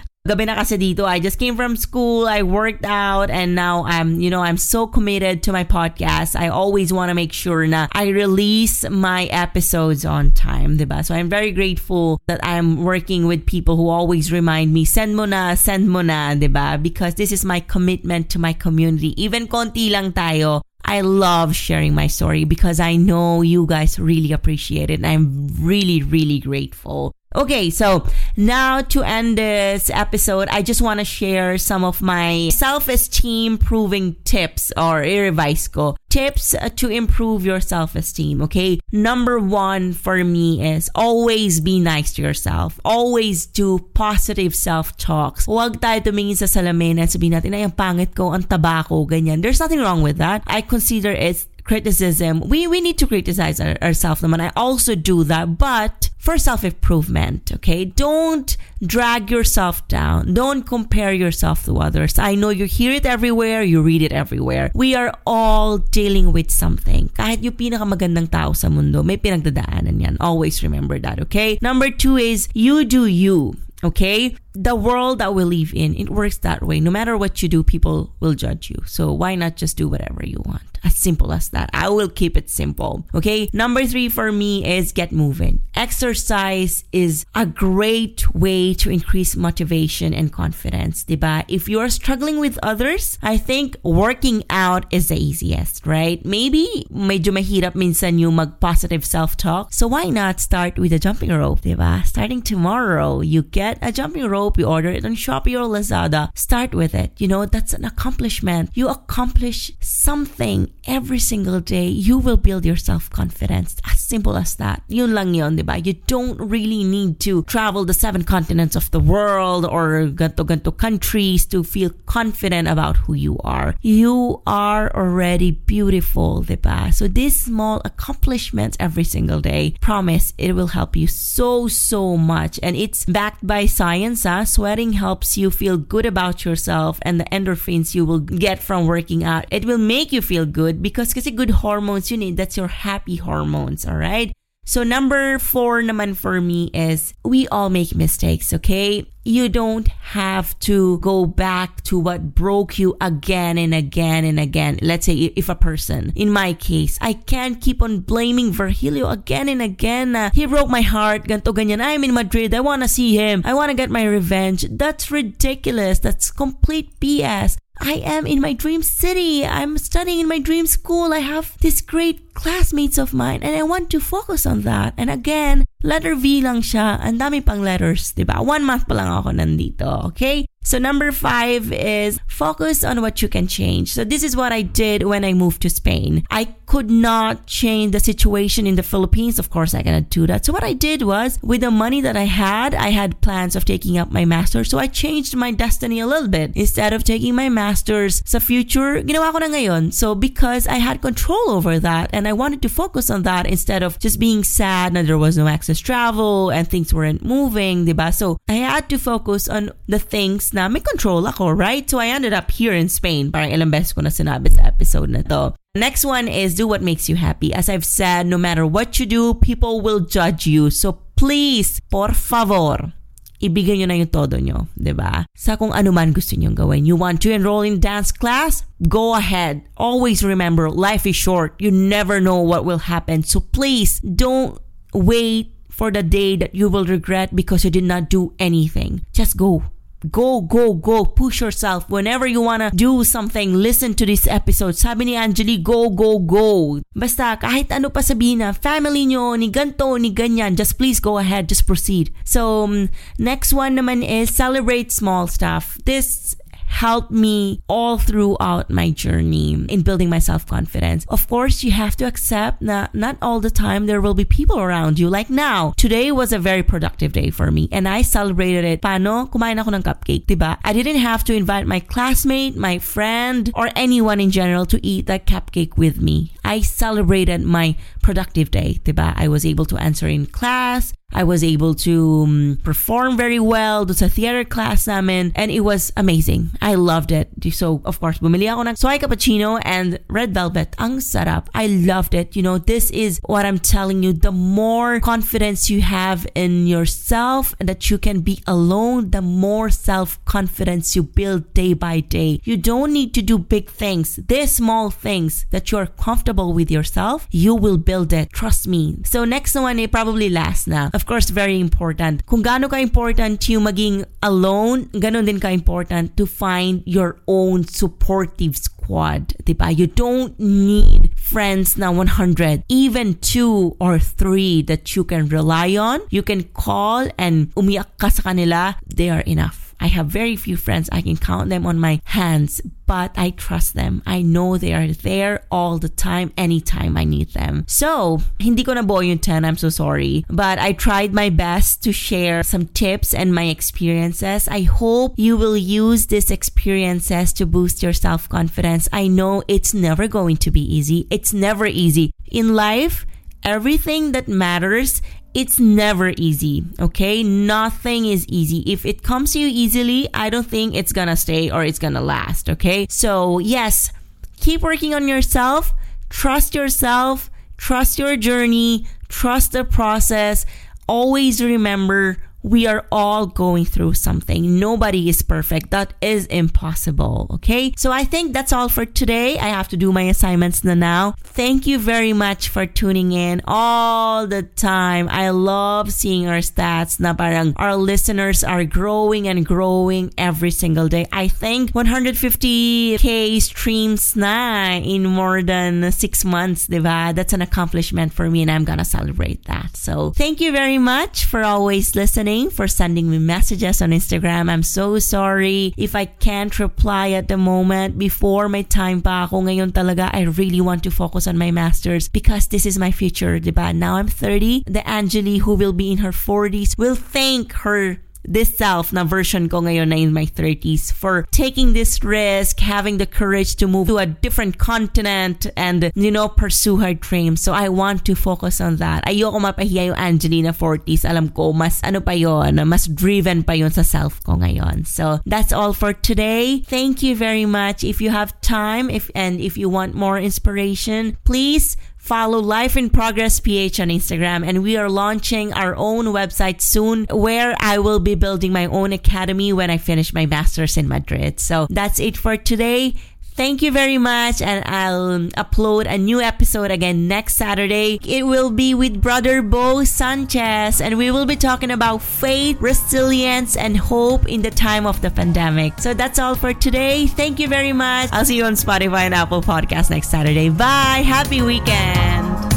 Gabi 0.28 0.44
na 0.44 0.52
kasi 0.52 0.76
dito. 0.76 1.08
I 1.08 1.16
just 1.16 1.40
came 1.40 1.56
from 1.56 1.80
school. 1.80 2.28
I 2.28 2.44
worked 2.44 2.84
out 2.84 3.32
and 3.32 3.56
now 3.56 3.88
I'm, 3.88 4.20
you 4.20 4.28
know, 4.28 4.44
I'm 4.44 4.60
so 4.60 4.86
committed 4.86 5.42
to 5.48 5.50
my 5.50 5.64
podcast. 5.64 6.36
I 6.36 6.52
always 6.52 6.92
want 6.92 7.08
to 7.08 7.16
make 7.16 7.32
sure 7.32 7.64
na 7.64 7.88
I 7.96 8.12
release 8.12 8.84
my 8.84 9.32
episodes 9.32 10.04
on 10.04 10.36
time, 10.36 10.76
diba? 10.76 11.00
So 11.08 11.16
I'm 11.16 11.32
very 11.32 11.56
grateful 11.56 12.20
that 12.28 12.36
I'm 12.44 12.84
working 12.84 13.24
with 13.24 13.48
people 13.48 13.80
who 13.80 13.88
always 13.88 14.30
remind 14.30 14.76
me, 14.76 14.84
send 14.84 15.16
mo 15.16 15.24
na, 15.24 15.56
send 15.56 15.88
mo 15.88 16.04
na, 16.04 16.36
diba? 16.36 16.76
Because 16.76 17.16
this 17.16 17.32
is 17.32 17.40
my 17.40 17.64
commitment 17.64 18.28
to 18.36 18.38
my 18.38 18.52
community. 18.52 19.16
Even 19.16 19.48
konti 19.48 19.88
lang 19.90 20.12
tayo, 20.12 20.60
I 20.84 21.00
love 21.00 21.56
sharing 21.56 21.94
my 21.94 22.08
story 22.08 22.44
because 22.44 22.78
I 22.78 22.96
know 22.96 23.40
you 23.40 23.64
guys 23.64 23.98
really 23.98 24.32
appreciate 24.36 24.90
it. 24.90 25.00
I'm 25.00 25.48
really, 25.56 26.02
really 26.02 26.40
grateful. 26.40 27.16
Okay, 27.30 27.70
so 27.70 28.02
now 28.36 28.82
to 28.90 29.06
end 29.06 29.38
this 29.38 29.88
episode, 29.88 30.48
I 30.50 30.62
just 30.62 30.82
want 30.82 30.98
to 30.98 31.06
share 31.06 31.58
some 31.58 31.84
of 31.84 32.02
my 32.02 32.50
self-esteem 32.50 33.58
proving 33.58 34.16
tips 34.24 34.72
or 34.76 35.04
i-revise 35.06 35.68
ko. 35.68 35.94
Tips 36.10 36.56
to 36.58 36.88
improve 36.90 37.46
your 37.46 37.60
self-esteem, 37.60 38.42
okay? 38.42 38.80
Number 38.90 39.38
one 39.38 39.92
for 39.92 40.24
me 40.24 40.58
is 40.74 40.90
always 40.96 41.60
be 41.60 41.78
nice 41.78 42.14
to 42.14 42.22
yourself. 42.22 42.80
Always 42.84 43.46
do 43.46 43.78
positive 43.94 44.52
self-talks. 44.52 45.46
Huwag 45.46 45.78
tayo 45.78 46.02
tumingin 46.02 46.34
sa 46.34 46.50
salamin 46.50 46.98
at 46.98 47.14
sabihin 47.14 47.38
natin, 47.38 47.54
ay, 47.54 47.62
ang 47.62 47.78
pangit 47.78 48.10
ko, 48.10 48.34
ang 48.34 48.42
taba 48.42 48.82
ko, 48.82 49.06
ganyan. 49.06 49.38
There's 49.38 49.62
nothing 49.62 49.78
wrong 49.78 50.02
with 50.02 50.18
that. 50.18 50.42
I 50.50 50.66
consider 50.66 51.14
it 51.14 51.46
criticism, 51.64 52.40
we, 52.48 52.66
we 52.66 52.80
need 52.80 52.98
to 52.98 53.06
criticize 53.06 53.60
our, 53.60 53.76
ourselves 53.82 54.22
and 54.22 54.42
I 54.42 54.52
also 54.56 54.94
do 54.94 55.24
that, 55.24 55.58
but 55.58 56.10
for 56.18 56.36
self-improvement, 56.36 57.52
okay? 57.54 57.84
Don't 57.84 58.56
drag 58.84 59.30
yourself 59.30 59.86
down. 59.88 60.34
Don't 60.34 60.64
compare 60.64 61.12
yourself 61.12 61.64
to 61.64 61.78
others. 61.78 62.18
I 62.18 62.34
know 62.34 62.50
you 62.50 62.66
hear 62.66 62.92
it 62.92 63.06
everywhere, 63.06 63.62
you 63.62 63.82
read 63.82 64.02
it 64.02 64.12
everywhere. 64.12 64.70
We 64.74 64.94
are 64.94 65.12
all 65.26 65.78
dealing 65.78 66.32
with 66.32 66.50
something. 66.50 67.08
Kahit 67.16 67.42
yung 67.42 67.54
pinakamagandang 67.54 68.30
tao 68.30 68.52
sa 68.52 68.68
mundo, 68.68 69.02
may 69.02 69.16
pinagdadaanan 69.16 70.00
yan. 70.00 70.16
Always 70.20 70.62
remember 70.62 70.98
that, 70.98 71.20
okay? 71.20 71.58
Number 71.62 71.90
two 71.90 72.16
is 72.16 72.48
you 72.54 72.84
do 72.84 73.06
you. 73.06 73.56
Okay? 73.82 74.36
The 74.52 74.74
world 74.74 75.18
that 75.18 75.34
we 75.34 75.44
live 75.44 75.72
in, 75.74 75.94
it 75.94 76.10
works 76.10 76.38
that 76.38 76.62
way. 76.62 76.80
No 76.80 76.90
matter 76.90 77.16
what 77.16 77.42
you 77.42 77.48
do, 77.48 77.62
people 77.62 78.12
will 78.18 78.34
judge 78.34 78.68
you. 78.68 78.82
So 78.84 79.12
why 79.12 79.36
not 79.36 79.56
just 79.56 79.76
do 79.76 79.88
whatever 79.88 80.26
you 80.26 80.42
want? 80.44 80.62
As 80.82 80.96
simple 80.96 81.32
as 81.32 81.50
that. 81.50 81.70
I 81.72 81.88
will 81.88 82.08
keep 82.08 82.36
it 82.36 82.50
simple. 82.50 83.06
Okay? 83.14 83.48
Number 83.52 83.86
three 83.86 84.08
for 84.08 84.32
me 84.32 84.66
is 84.66 84.90
get 84.92 85.12
moving. 85.12 85.60
Exercise 85.76 86.84
is 86.90 87.26
a 87.34 87.46
great 87.46 88.34
way 88.34 88.74
to 88.74 88.90
increase 88.90 89.36
motivation 89.36 90.12
and 90.12 90.32
confidence. 90.32 91.04
Diba? 91.04 91.44
If 91.46 91.68
you 91.68 91.78
are 91.78 91.88
struggling 91.88 92.40
with 92.40 92.58
others, 92.62 93.18
I 93.22 93.36
think 93.36 93.76
working 93.84 94.42
out 94.50 94.86
is 94.90 95.08
the 95.08 95.16
easiest, 95.16 95.86
right? 95.86 96.24
Maybe 96.24 96.66
medyo 96.90 97.30
mahirap 97.30 97.74
minsan 97.74 98.18
yung 98.18 98.34
mag-positive 98.34 99.04
self-talk. 99.04 99.72
So 99.72 99.86
why 99.86 100.04
not 100.06 100.40
start 100.40 100.76
with 100.76 100.92
a 100.92 100.98
jumping 100.98 101.30
rope, 101.30 101.60
diba? 101.60 102.04
Starting 102.04 102.42
tomorrow, 102.42 103.20
you 103.20 103.42
get 103.42 103.69
a 103.80 103.92
jumping 103.92 104.26
rope, 104.26 104.58
you 104.58 104.66
order 104.66 104.90
it 104.90 105.04
on 105.04 105.14
Shopee 105.14 105.54
or 105.54 105.66
Lazada. 105.68 106.36
Start 106.36 106.74
with 106.74 106.94
it. 106.94 107.12
You 107.18 107.28
know, 107.28 107.46
that's 107.46 107.72
an 107.72 107.84
accomplishment. 107.84 108.70
You 108.74 108.88
accomplish 108.88 109.72
something 109.80 110.70
every 110.86 111.18
single 111.18 111.60
day. 111.60 111.86
You 111.86 112.18
will 112.18 112.36
build 112.36 112.64
your 112.64 112.76
self-confidence. 112.76 113.76
As 113.90 114.00
simple 114.00 114.36
as 114.36 114.56
that. 114.56 114.82
Yun 114.88 115.14
lang 115.14 115.34
yun, 115.34 115.56
diba? 115.56 115.84
You 115.84 115.94
don't 116.06 116.38
really 116.38 116.84
need 116.84 117.20
to 117.20 117.42
travel 117.44 117.84
the 117.84 117.94
seven 117.94 118.24
continents 118.24 118.76
of 118.76 118.90
the 118.90 119.00
world 119.00 119.64
or 119.64 120.08
ganto 120.08 120.44
ganto 120.44 120.76
countries 120.76 121.46
to 121.46 121.62
feel 121.62 121.90
confident 122.06 122.68
about 122.68 122.96
who 122.96 123.14
you 123.14 123.38
are. 123.44 123.74
You 123.82 124.42
are 124.46 124.90
already 124.94 125.52
beautiful, 125.52 126.42
diba? 126.42 126.92
So 126.92 127.08
these 127.08 127.38
small 127.38 127.80
accomplishments 127.84 128.76
every 128.80 129.04
single 129.04 129.40
day, 129.40 129.74
promise 129.80 130.32
it 130.38 130.54
will 130.54 130.68
help 130.68 130.96
you 130.96 131.06
so, 131.06 131.68
so 131.68 132.16
much. 132.16 132.58
And 132.62 132.76
it's 132.76 133.04
backed 133.04 133.46
by 133.46 133.59
science. 133.66 134.24
Huh? 134.24 134.44
Sweating 134.44 134.94
helps 134.94 135.36
you 135.36 135.50
feel 135.50 135.76
good 135.76 136.06
about 136.06 136.44
yourself 136.44 136.98
and 137.02 137.20
the 137.20 137.24
endorphins 137.26 137.94
you 137.94 138.04
will 138.04 138.20
get 138.20 138.58
from 138.58 138.86
working 138.86 139.24
out. 139.24 139.46
It 139.50 139.64
will 139.64 139.78
make 139.78 140.12
you 140.12 140.22
feel 140.22 140.46
good 140.46 140.82
because 140.82 141.14
kasi 141.14 141.30
good 141.30 141.50
hormones 141.50 142.10
you 142.10 142.16
need. 142.16 142.34
Eh. 142.34 142.36
That's 142.36 142.56
your 142.56 142.68
happy 142.68 143.16
hormones, 143.16 143.86
all 143.86 143.96
right? 143.96 144.32
So 144.64 144.84
number 144.84 145.38
four 145.38 145.82
naman 145.82 146.16
for 146.16 146.40
me 146.40 146.70
is 146.72 147.12
we 147.24 147.48
all 147.48 147.70
make 147.70 147.94
mistakes, 147.94 148.52
okay? 148.54 149.04
You 149.24 149.48
don't 149.48 149.88
have 150.14 150.58
to 150.60 150.98
go 150.98 151.26
back 151.26 151.82
to 151.84 151.98
what 151.98 152.34
broke 152.34 152.78
you 152.78 152.96
again 153.00 153.58
and 153.58 153.74
again 153.74 154.24
and 154.24 154.38
again. 154.38 154.78
Let's 154.80 155.06
say 155.06 155.34
if 155.34 155.48
a 155.48 155.54
person, 155.54 156.12
in 156.14 156.30
my 156.30 156.54
case, 156.54 156.98
I 157.00 157.14
can't 157.14 157.60
keep 157.60 157.82
on 157.82 158.00
blaming 158.00 158.52
Virgilio 158.52 159.10
again 159.10 159.48
and 159.48 159.60
again. 159.60 160.14
Uh, 160.14 160.30
he 160.32 160.46
broke 160.46 160.70
my 160.70 160.82
heart, 160.82 161.24
ganto 161.24 161.52
ganyan. 161.52 161.82
I'm 161.82 162.04
in 162.04 162.14
Madrid. 162.14 162.54
I 162.54 162.60
want 162.60 162.82
to 162.82 162.88
see 162.88 163.16
him. 163.16 163.42
I 163.44 163.54
want 163.54 163.70
to 163.70 163.76
get 163.76 163.90
my 163.90 164.04
revenge. 164.04 164.64
That's 164.70 165.10
ridiculous. 165.10 165.98
That's 165.98 166.30
complete 166.30 166.98
BS. 167.00 167.58
I 167.80 168.04
am 168.04 168.26
in 168.26 168.40
my 168.40 168.52
dream 168.52 168.82
city. 168.82 169.44
I'm 169.44 169.78
studying 169.78 170.20
in 170.20 170.28
my 170.28 170.38
dream 170.38 170.66
school. 170.66 171.12
I 171.12 171.20
have 171.20 171.56
these 171.60 171.80
great 171.80 172.34
classmates 172.34 172.98
of 172.98 173.14
mine 173.14 173.42
and 173.42 173.56
I 173.56 173.62
want 173.62 173.90
to 173.90 174.00
focus 174.00 174.44
on 174.44 174.62
that. 174.62 174.94
And 174.96 175.10
again, 175.10 175.64
letter 175.82 176.14
V 176.14 176.42
lang 176.42 176.60
siya. 176.60 177.00
Ang 177.00 177.18
dami 177.18 177.44
pang 177.44 177.60
letters, 177.60 178.12
di 178.12 178.24
ba? 178.24 178.44
One 178.44 178.64
month 178.64 178.86
pa 178.86 178.94
lang 178.94 179.08
ako 179.08 179.32
nandito, 179.32 180.12
okay? 180.12 180.44
So 180.62 180.76
number 180.76 181.10
five 181.10 181.72
is 181.72 182.20
focus 182.28 182.84
on 182.84 183.00
what 183.00 183.22
you 183.24 183.28
can 183.28 183.48
change. 183.48 183.96
So 183.96 184.04
this 184.04 184.22
is 184.22 184.36
what 184.36 184.52
I 184.52 184.60
did 184.60 185.08
when 185.08 185.24
I 185.24 185.32
moved 185.32 185.62
to 185.62 185.70
Spain. 185.72 186.24
I 186.30 186.52
could 186.70 186.88
not 186.88 187.46
change 187.46 187.90
the 187.90 187.98
situation 187.98 188.64
in 188.64 188.76
the 188.76 188.82
Philippines. 188.84 189.40
Of 189.40 189.50
course, 189.50 189.74
I 189.74 189.82
cannot 189.82 190.08
do 190.08 190.24
that. 190.28 190.46
So 190.46 190.52
what 190.52 190.62
I 190.62 190.72
did 190.72 191.02
was 191.02 191.36
with 191.42 191.62
the 191.62 191.70
money 191.70 192.00
that 192.00 192.16
I 192.16 192.30
had, 192.30 192.76
I 192.76 192.90
had 192.90 193.20
plans 193.22 193.56
of 193.56 193.64
taking 193.64 193.98
up 193.98 194.12
my 194.12 194.24
master's. 194.24 194.70
So 194.70 194.78
I 194.78 194.86
changed 194.86 195.34
my 195.34 195.50
destiny 195.50 195.98
a 195.98 196.06
little 196.06 196.28
bit. 196.28 196.52
Instead 196.54 196.92
of 196.92 197.02
taking 197.02 197.34
my 197.34 197.48
master's 197.48 198.22
sa 198.24 198.38
future, 198.38 199.02
ginawa 199.02 199.34
ko 199.34 199.42
na 199.42 199.50
ngayon. 199.50 199.90
So 199.90 200.14
because 200.14 200.70
I 200.70 200.78
had 200.78 201.02
control 201.02 201.50
over 201.50 201.82
that 201.82 202.08
and 202.14 202.28
I 202.28 202.38
wanted 202.38 202.62
to 202.62 202.70
focus 202.70 203.10
on 203.10 203.26
that 203.26 203.50
instead 203.50 203.82
of 203.82 203.98
just 203.98 204.22
being 204.22 204.46
sad 204.46 204.94
that 204.94 205.10
there 205.10 205.18
was 205.18 205.34
no 205.34 205.50
access 205.50 205.82
travel 205.82 206.54
and 206.54 206.70
things 206.70 206.94
weren't 206.94 207.26
moving, 207.26 207.82
diba? 207.82 208.14
So 208.14 208.38
I 208.46 208.62
had 208.62 208.86
to 208.94 208.98
focus 208.98 209.50
on 209.50 209.74
the 209.90 209.98
things 209.98 210.54
na 210.54 210.70
may 210.70 210.86
control 210.86 211.26
ako, 211.26 211.50
right? 211.50 211.90
So 211.90 211.98
I 211.98 212.14
ended 212.14 212.30
up 212.30 212.54
here 212.54 212.78
in 212.78 212.86
Spain. 212.86 213.34
Parang 213.34 213.50
ilang 213.50 213.74
beses 213.74 213.90
ko 213.90 214.06
na 214.06 214.14
sinabi 214.14 214.54
sa 214.54 214.70
episode 214.70 215.10
na 215.10 215.26
to. 215.26 215.58
Next 215.76 216.04
one 216.04 216.26
is 216.26 216.56
do 216.56 216.66
what 216.66 216.82
makes 216.82 217.08
you 217.08 217.14
happy. 217.14 217.54
As 217.54 217.68
I've 217.68 217.84
said, 217.84 218.26
no 218.26 218.36
matter 218.36 218.66
what 218.66 218.98
you 218.98 219.06
do, 219.06 219.34
people 219.34 219.80
will 219.80 220.00
judge 220.00 220.44
you. 220.44 220.68
So 220.68 220.98
please, 221.14 221.78
por 221.78 222.10
favor, 222.10 222.90
ibigay 223.38 223.78
nyo 223.78 223.86
na 223.86 224.02
yung 224.02 224.10
todo 224.10 224.42
nyo, 224.42 224.66
di 224.74 224.90
ba? 224.90 225.30
Sa 225.38 225.54
kung 225.54 225.70
ano 225.70 225.94
man 225.94 226.10
gusto 226.10 226.34
nyo 226.34 226.50
gawin. 226.50 226.90
You 226.90 226.98
want 226.98 227.22
to 227.22 227.30
enroll 227.30 227.62
in 227.62 227.78
dance 227.78 228.10
class? 228.10 228.66
Go 228.90 229.14
ahead. 229.14 229.62
Always 229.78 230.26
remember, 230.26 230.66
life 230.66 231.06
is 231.06 231.14
short. 231.14 231.54
You 231.62 231.70
never 231.70 232.18
know 232.18 232.42
what 232.42 232.66
will 232.66 232.90
happen. 232.90 233.22
So 233.22 233.38
please, 233.38 234.02
don't 234.02 234.58
wait 234.90 235.54
for 235.70 235.94
the 235.94 236.02
day 236.02 236.34
that 236.34 236.50
you 236.50 236.66
will 236.66 236.84
regret 236.84 237.30
because 237.30 237.62
you 237.62 237.70
did 237.70 237.86
not 237.86 238.10
do 238.10 238.34
anything. 238.42 239.06
Just 239.14 239.38
go. 239.38 239.62
Go, 240.08 240.40
go, 240.40 240.72
go. 240.72 241.04
Push 241.04 241.40
yourself. 241.40 241.88
Whenever 241.90 242.26
you 242.26 242.40
wanna 242.40 242.70
do 242.72 243.04
something, 243.04 243.52
listen 243.52 243.92
to 243.94 244.06
this 244.06 244.26
episode. 244.26 244.76
Sabi 244.76 245.04
ni 245.04 245.16
Angeli, 245.16 245.58
go, 245.58 245.90
go, 245.90 246.18
go. 246.18 246.80
Basta 246.96 247.36
kahit 247.36 247.68
ano 247.68 247.92
pa 247.92 248.00
sabihin 248.00 248.40
na 248.40 248.56
family 248.56 249.04
nyo, 249.04 249.36
ni 249.36 249.52
ganto, 249.52 250.00
ni 250.00 250.08
ganyan, 250.08 250.56
just 250.56 250.80
please 250.80 251.00
go 251.00 251.18
ahead, 251.20 251.48
just 251.48 251.66
proceed. 251.68 252.12
So, 252.24 252.64
um, 252.64 252.88
next 253.20 253.52
one 253.52 253.76
naman 253.76 254.00
is 254.00 254.32
celebrate 254.32 254.88
small 254.88 255.28
stuff. 255.28 255.76
This 255.84 256.32
helped 256.70 257.10
me 257.10 257.60
all 257.68 257.98
throughout 257.98 258.70
my 258.70 258.90
journey 258.90 259.52
in 259.68 259.82
building 259.82 260.08
my 260.08 260.18
self 260.18 260.46
confidence. 260.46 261.04
Of 261.08 261.28
course, 261.28 261.62
you 261.62 261.72
have 261.72 261.96
to 261.96 262.06
accept 262.06 262.64
that 262.64 262.94
not 262.94 263.18
all 263.20 263.40
the 263.40 263.50
time 263.50 263.86
there 263.86 264.00
will 264.00 264.14
be 264.14 264.24
people 264.24 264.58
around 264.58 264.98
you. 264.98 265.10
Like 265.10 265.28
now, 265.28 265.74
today 265.76 266.10
was 266.12 266.32
a 266.32 266.38
very 266.38 266.62
productive 266.62 267.12
day 267.12 267.28
for 267.30 267.50
me 267.50 267.68
and 267.72 267.86
I 267.88 268.02
celebrated 268.02 268.64
it. 268.64 268.80
Paano? 268.80 269.28
Kumain 269.28 269.60
ako 269.60 269.74
ng 269.74 269.82
cupcake, 269.82 270.24
diba? 270.26 270.56
I 270.64 270.72
didn't 270.72 271.02
have 271.02 271.24
to 271.24 271.34
invite 271.34 271.66
my 271.66 271.80
classmate, 271.80 272.56
my 272.56 272.78
friend, 272.78 273.50
or 273.54 273.68
anyone 273.74 274.20
in 274.20 274.30
general 274.30 274.64
to 274.66 274.78
eat 274.86 275.06
that 275.06 275.26
cupcake 275.26 275.76
with 275.76 276.00
me. 276.00 276.32
I 276.44 276.62
celebrated 276.62 277.42
my 277.42 277.76
productive 278.00 278.50
day, 278.50 278.80
diba? 278.84 279.12
I 279.16 279.28
was 279.28 279.44
able 279.44 279.66
to 279.66 279.76
answer 279.76 280.06
in 280.06 280.26
class. 280.26 280.94
I 281.12 281.24
was 281.24 281.42
able 281.42 281.74
to 281.86 282.22
um, 282.22 282.58
perform 282.62 283.16
very 283.16 283.40
well 283.40 283.84
do 283.84 283.94
sa 283.94 284.08
theater 284.08 284.44
class 284.44 284.86
and 284.86 285.32
it 285.36 285.60
was 285.60 285.92
amazing. 285.96 286.50
I 286.62 286.74
loved 286.74 287.10
it. 287.12 287.30
So, 287.52 287.82
of 287.84 288.00
course, 288.00 288.18
bumili 288.18 288.46
ako 288.50 288.68
ng 288.68 288.76
soy 288.76 288.98
cappuccino 288.98 289.60
and 289.64 289.98
red 290.08 290.34
velvet. 290.34 290.74
Ang 290.78 290.98
sarap. 290.98 291.48
I 291.54 291.66
loved 291.66 292.14
it. 292.14 292.36
You 292.36 292.42
know, 292.42 292.58
this 292.58 292.90
is 292.90 293.20
what 293.26 293.44
I'm 293.44 293.58
telling 293.58 294.02
you. 294.02 294.12
The 294.12 294.32
more 294.32 295.00
confidence 295.00 295.70
you 295.70 295.82
have 295.82 296.26
in 296.34 296.66
yourself 296.66 297.54
and 297.58 297.68
that 297.68 297.90
you 297.90 297.98
can 297.98 298.20
be 298.20 298.42
alone, 298.46 299.10
the 299.10 299.22
more 299.22 299.70
self-confidence 299.70 300.94
you 300.94 301.02
build 301.02 301.52
day 301.54 301.74
by 301.74 302.00
day. 302.00 302.40
You 302.44 302.56
don't 302.56 302.92
need 302.92 303.14
to 303.14 303.22
do 303.22 303.38
big 303.38 303.70
things. 303.70 304.16
These 304.16 304.56
small 304.56 304.90
things 304.90 305.46
that 305.50 305.70
you're 305.72 305.86
comfortable 305.86 306.52
with 306.52 306.70
yourself, 306.70 307.26
you 307.30 307.54
will 307.54 307.78
build 307.78 308.12
it. 308.12 308.32
Trust 308.32 308.68
me. 308.68 309.02
So, 309.04 309.24
next 309.24 309.54
one, 309.54 309.78
eh, 309.78 309.86
probably 309.86 310.30
last 310.30 310.68
na 310.68 310.90
of 311.00 311.08
course, 311.08 311.32
very 311.32 311.56
important. 311.56 312.28
Kung 312.28 312.44
gaano 312.44 312.68
ka-important 312.68 313.40
yung 313.48 313.64
maging 313.64 314.04
alone, 314.20 314.92
ganon 314.92 315.24
din 315.24 315.40
ka-important 315.40 316.12
to 316.20 316.28
find 316.28 316.84
your 316.84 317.16
own 317.24 317.64
supportive 317.64 318.52
squad. 318.60 319.32
Diba? 319.48 319.72
You 319.72 319.88
don't 319.88 320.36
need 320.36 321.16
friends 321.16 321.80
na 321.80 321.88
100. 321.88 322.68
Even 322.68 323.16
two 323.24 323.80
or 323.80 323.96
three 323.96 324.60
that 324.68 324.92
you 324.92 325.08
can 325.08 325.24
rely 325.32 325.72
on, 325.80 326.04
you 326.12 326.20
can 326.20 326.44
call 326.52 327.08
and 327.16 327.48
umiyak 327.56 327.96
ka 327.96 328.12
sa 328.12 328.20
kanila, 328.20 328.76
they 328.84 329.08
are 329.08 329.24
enough. 329.24 329.69
I 329.80 329.86
have 329.88 330.06
very 330.06 330.36
few 330.36 330.56
friends. 330.56 330.88
I 330.92 331.00
can 331.00 331.16
count 331.16 331.48
them 331.48 331.66
on 331.66 331.78
my 331.80 332.00
hands, 332.04 332.60
but 332.86 333.12
I 333.16 333.30
trust 333.30 333.74
them. 333.74 334.02
I 334.06 334.20
know 334.20 334.56
they 334.56 334.74
are 334.74 334.88
there 334.88 335.44
all 335.50 335.78
the 335.78 335.88
time, 335.88 336.32
anytime 336.36 336.96
I 336.96 337.04
need 337.04 337.32
them. 337.32 337.64
So, 337.66 338.20
hindi 338.38 338.62
ko 338.62 338.74
na 338.74 338.82
buo 338.82 339.00
yung 339.00 339.18
10. 339.18 339.44
I'm 339.44 339.56
so 339.56 339.70
sorry. 339.70 340.24
But 340.28 340.58
I 340.58 340.72
tried 340.72 341.14
my 341.14 341.30
best 341.30 341.82
to 341.84 341.92
share 341.92 342.42
some 342.42 342.66
tips 342.66 343.14
and 343.14 343.34
my 343.34 343.44
experiences. 343.44 344.48
I 344.48 344.62
hope 344.62 345.14
you 345.16 345.36
will 345.36 345.56
use 345.56 346.06
these 346.06 346.30
experiences 346.30 347.32
to 347.34 347.46
boost 347.46 347.82
your 347.82 347.94
self-confidence. 347.94 348.88
I 348.92 349.08
know 349.08 349.42
it's 349.48 349.72
never 349.72 350.06
going 350.06 350.36
to 350.38 350.50
be 350.50 350.60
easy. 350.60 351.06
It's 351.10 351.32
never 351.32 351.66
easy. 351.66 352.12
In 352.30 352.54
life, 352.54 353.06
everything 353.42 354.12
that 354.12 354.28
matters 354.28 355.00
it's 355.34 355.60
never 355.60 356.12
easy, 356.16 356.64
okay? 356.78 357.22
Nothing 357.22 358.06
is 358.06 358.26
easy. 358.28 358.60
If 358.70 358.84
it 358.84 359.02
comes 359.02 359.32
to 359.32 359.38
you 359.40 359.48
easily, 359.48 360.08
I 360.12 360.30
don't 360.30 360.46
think 360.46 360.74
it's 360.74 360.92
gonna 360.92 361.16
stay 361.16 361.50
or 361.50 361.64
it's 361.64 361.78
gonna 361.78 362.00
last, 362.00 362.48
okay? 362.50 362.86
So, 362.88 363.38
yes, 363.38 363.92
keep 364.40 364.62
working 364.62 364.94
on 364.94 365.06
yourself, 365.06 365.72
trust 366.08 366.54
yourself, 366.54 367.30
trust 367.56 367.98
your 367.98 368.16
journey, 368.16 368.86
trust 369.08 369.52
the 369.52 369.64
process. 369.64 370.46
Always 370.88 371.42
remember 371.42 372.18
we 372.42 372.66
are 372.66 372.86
all 372.90 373.26
going 373.26 373.64
through 373.64 373.94
something. 373.94 374.58
Nobody 374.58 375.08
is 375.08 375.22
perfect. 375.22 375.70
That 375.70 375.92
is 376.00 376.26
impossible. 376.26 377.26
Okay. 377.34 377.74
So 377.76 377.92
I 377.92 378.04
think 378.04 378.32
that's 378.32 378.52
all 378.52 378.68
for 378.68 378.86
today. 378.86 379.38
I 379.38 379.48
have 379.48 379.68
to 379.68 379.76
do 379.76 379.92
my 379.92 380.02
assignments 380.02 380.64
now. 380.64 381.14
Thank 381.22 381.66
you 381.66 381.78
very 381.78 382.12
much 382.12 382.48
for 382.48 382.66
tuning 382.66 383.12
in 383.12 383.42
all 383.46 384.26
the 384.26 384.42
time. 384.42 385.08
I 385.10 385.30
love 385.30 385.92
seeing 385.92 386.28
our 386.28 386.38
stats 386.38 387.00
na 387.00 387.14
parang 387.14 387.52
our 387.56 387.76
listeners 387.76 388.44
are 388.44 388.64
growing 388.64 389.28
and 389.28 389.44
growing 389.44 390.12
every 390.16 390.50
single 390.50 390.88
day. 390.88 391.06
I 391.12 391.28
think 391.28 391.72
150k 391.72 393.42
streams 393.42 394.16
na 394.16 394.76
in 394.76 395.04
more 395.04 395.42
than 395.42 395.92
six 395.92 396.24
months, 396.24 396.68
diba? 396.68 397.14
That's 397.14 397.32
an 397.32 397.42
accomplishment 397.42 398.12
for 398.12 398.30
me 398.30 398.42
and 398.42 398.50
I'm 398.50 398.64
gonna 398.64 398.84
celebrate 398.84 399.44
that. 399.44 399.76
So 399.76 400.12
thank 400.12 400.40
you 400.40 400.52
very 400.52 400.78
much 400.78 401.24
for 401.24 401.42
always 401.42 401.94
listening 401.96 402.29
for 402.50 402.68
sending 402.68 403.10
me 403.10 403.18
messages 403.18 403.82
on 403.82 403.90
Instagram. 403.90 404.50
I'm 404.50 404.62
so 404.62 404.98
sorry 405.00 405.74
if 405.76 405.96
I 405.96 406.06
can't 406.06 406.56
reply 406.58 407.10
at 407.10 407.26
the 407.26 407.36
moment. 407.36 407.98
Before 407.98 408.48
my 408.48 408.62
time 408.62 409.02
pa 409.02 409.26
ako 409.26 409.50
ngayon 409.50 409.74
talaga, 409.74 410.14
I 410.14 410.30
really 410.30 410.62
want 410.62 410.86
to 410.86 410.94
focus 410.94 411.26
on 411.26 411.34
my 411.34 411.50
masters 411.50 412.06
because 412.06 412.46
this 412.46 412.62
is 412.62 412.78
my 412.78 412.94
future, 412.94 413.40
diba? 413.42 413.74
Now 413.74 413.96
I'm 413.98 414.06
30. 414.06 414.70
The 414.70 414.86
Angeli 414.86 415.42
who 415.42 415.58
will 415.58 415.74
be 415.74 415.90
in 415.90 415.98
her 415.98 416.14
40s 416.14 416.78
will 416.78 416.94
thank 416.94 417.66
her 417.66 417.98
this 418.24 418.56
self 418.56 418.92
na 418.92 419.04
version 419.04 419.48
ko 419.48 419.62
ngayon 419.62 419.88
na 419.88 419.96
in 419.96 420.12
my 420.12 420.26
30s 420.26 420.92
for 420.92 421.26
taking 421.30 421.72
this 421.72 422.02
risk, 422.04 422.60
having 422.60 422.98
the 422.98 423.06
courage 423.06 423.56
to 423.56 423.66
move 423.66 423.88
to 423.88 423.98
a 423.98 424.06
different 424.06 424.58
continent 424.58 425.46
and, 425.56 425.90
you 425.94 426.10
know, 426.10 426.28
pursue 426.28 426.76
her 426.78 426.94
dreams. 426.94 427.40
So 427.40 427.52
I 427.52 427.68
want 427.68 428.04
to 428.06 428.14
focus 428.14 428.60
on 428.60 428.76
that. 428.76 429.04
Ayoko 429.06 429.40
mapahiya 429.40 429.92
yung 429.92 429.98
Angeli 429.98 430.42
na 430.42 430.52
40s. 430.52 431.08
Alam 431.08 431.30
ko, 431.30 431.52
mas 431.52 431.80
ano 431.82 432.00
pa 432.00 432.12
yon, 432.12 432.60
mas 432.68 432.86
driven 432.86 433.42
pa 433.42 433.52
yon 433.52 433.70
sa 433.70 433.82
self 433.82 434.22
ko 434.24 434.36
ngayon. 434.36 434.86
So 434.86 435.20
that's 435.26 435.52
all 435.52 435.72
for 435.72 435.92
today. 435.92 436.60
Thank 436.66 437.02
you 437.02 437.16
very 437.16 437.46
much. 437.46 437.82
If 437.82 438.00
you 438.00 438.10
have 438.10 438.38
time 438.40 438.90
if 438.90 439.10
and 439.14 439.40
if 439.40 439.56
you 439.56 439.68
want 439.68 439.94
more 439.94 440.18
inspiration, 440.18 441.16
please 441.24 441.76
Follow 442.00 442.38
Life 442.38 442.78
in 442.78 442.88
Progress 442.88 443.40
PH 443.40 443.78
on 443.78 443.88
Instagram, 443.88 444.44
and 444.44 444.62
we 444.62 444.76
are 444.78 444.88
launching 444.88 445.52
our 445.52 445.76
own 445.76 446.06
website 446.06 446.62
soon 446.62 447.04
where 447.10 447.54
I 447.60 447.78
will 447.78 448.00
be 448.00 448.14
building 448.14 448.52
my 448.52 448.64
own 448.66 448.94
academy 448.94 449.52
when 449.52 449.68
I 449.70 449.76
finish 449.76 450.14
my 450.14 450.24
master's 450.24 450.78
in 450.78 450.88
Madrid. 450.88 451.38
So 451.38 451.66
that's 451.68 452.00
it 452.00 452.16
for 452.16 452.38
today. 452.38 452.94
Thank 453.40 453.62
you 453.62 453.72
very 453.72 453.96
much, 453.96 454.42
and 454.42 454.62
I'll 454.66 455.18
upload 455.42 455.86
a 455.88 455.96
new 455.96 456.20
episode 456.20 456.70
again 456.70 457.08
next 457.08 457.36
Saturday. 457.36 457.98
It 458.06 458.26
will 458.26 458.50
be 458.50 458.74
with 458.74 459.00
brother 459.00 459.40
Bo 459.40 459.82
Sanchez, 459.84 460.82
and 460.82 460.98
we 460.98 461.10
will 461.10 461.24
be 461.24 461.36
talking 461.36 461.70
about 461.70 462.02
faith, 462.02 462.60
resilience, 462.60 463.56
and 463.56 463.78
hope 463.78 464.28
in 464.28 464.42
the 464.42 464.50
time 464.50 464.86
of 464.86 465.00
the 465.00 465.10
pandemic. 465.10 465.78
So 465.78 465.94
that's 465.94 466.18
all 466.18 466.34
for 466.34 466.52
today. 466.52 467.06
Thank 467.06 467.40
you 467.40 467.48
very 467.48 467.72
much. 467.72 468.10
I'll 468.12 468.26
see 468.26 468.36
you 468.36 468.44
on 468.44 468.56
Spotify 468.56 469.08
and 469.08 469.14
Apple 469.14 469.40
Podcast 469.40 469.88
next 469.88 470.10
Saturday. 470.10 470.50
Bye. 470.50 471.02
Happy 471.02 471.40
weekend. 471.40 472.49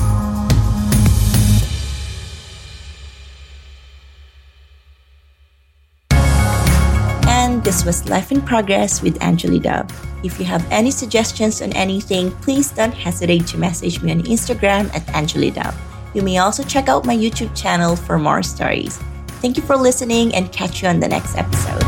This 7.63 7.85
was 7.85 8.09
Life 8.09 8.31
in 8.31 8.41
Progress 8.41 9.01
with 9.01 9.21
Angeli 9.23 9.59
Dove. 9.59 9.89
If 10.23 10.37
you 10.37 10.45
have 10.45 10.69
any 10.69 10.91
suggestions 10.91 11.61
on 11.61 11.71
anything, 11.73 12.31
please 12.41 12.71
don't 12.71 12.93
hesitate 12.93 13.47
to 13.47 13.57
message 13.57 14.01
me 14.01 14.11
on 14.11 14.23
Instagram 14.23 14.93
at 14.93 15.07
Angeli 15.15 15.49
Dove. 15.49 15.75
You 16.13 16.21
may 16.23 16.39
also 16.39 16.63
check 16.63 16.89
out 16.89 17.05
my 17.05 17.15
YouTube 17.15 17.55
channel 17.55 17.95
for 17.95 18.19
more 18.19 18.43
stories. 18.43 18.97
Thank 19.41 19.55
you 19.57 19.63
for 19.63 19.77
listening 19.77 20.35
and 20.35 20.51
catch 20.51 20.81
you 20.81 20.89
on 20.89 20.99
the 20.99 21.07
next 21.07 21.37
episode. 21.37 21.81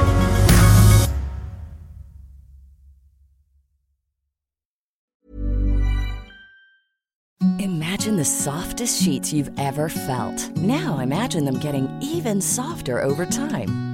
Imagine 7.59 8.17
the 8.17 8.25
softest 8.25 9.01
sheets 9.01 9.33
you've 9.33 9.51
ever 9.57 9.89
felt. 9.89 10.49
Now 10.57 10.99
imagine 10.99 11.43
them 11.43 11.59
getting 11.59 11.89
even 12.01 12.39
softer 12.39 13.01
over 13.01 13.25
time. 13.25 13.84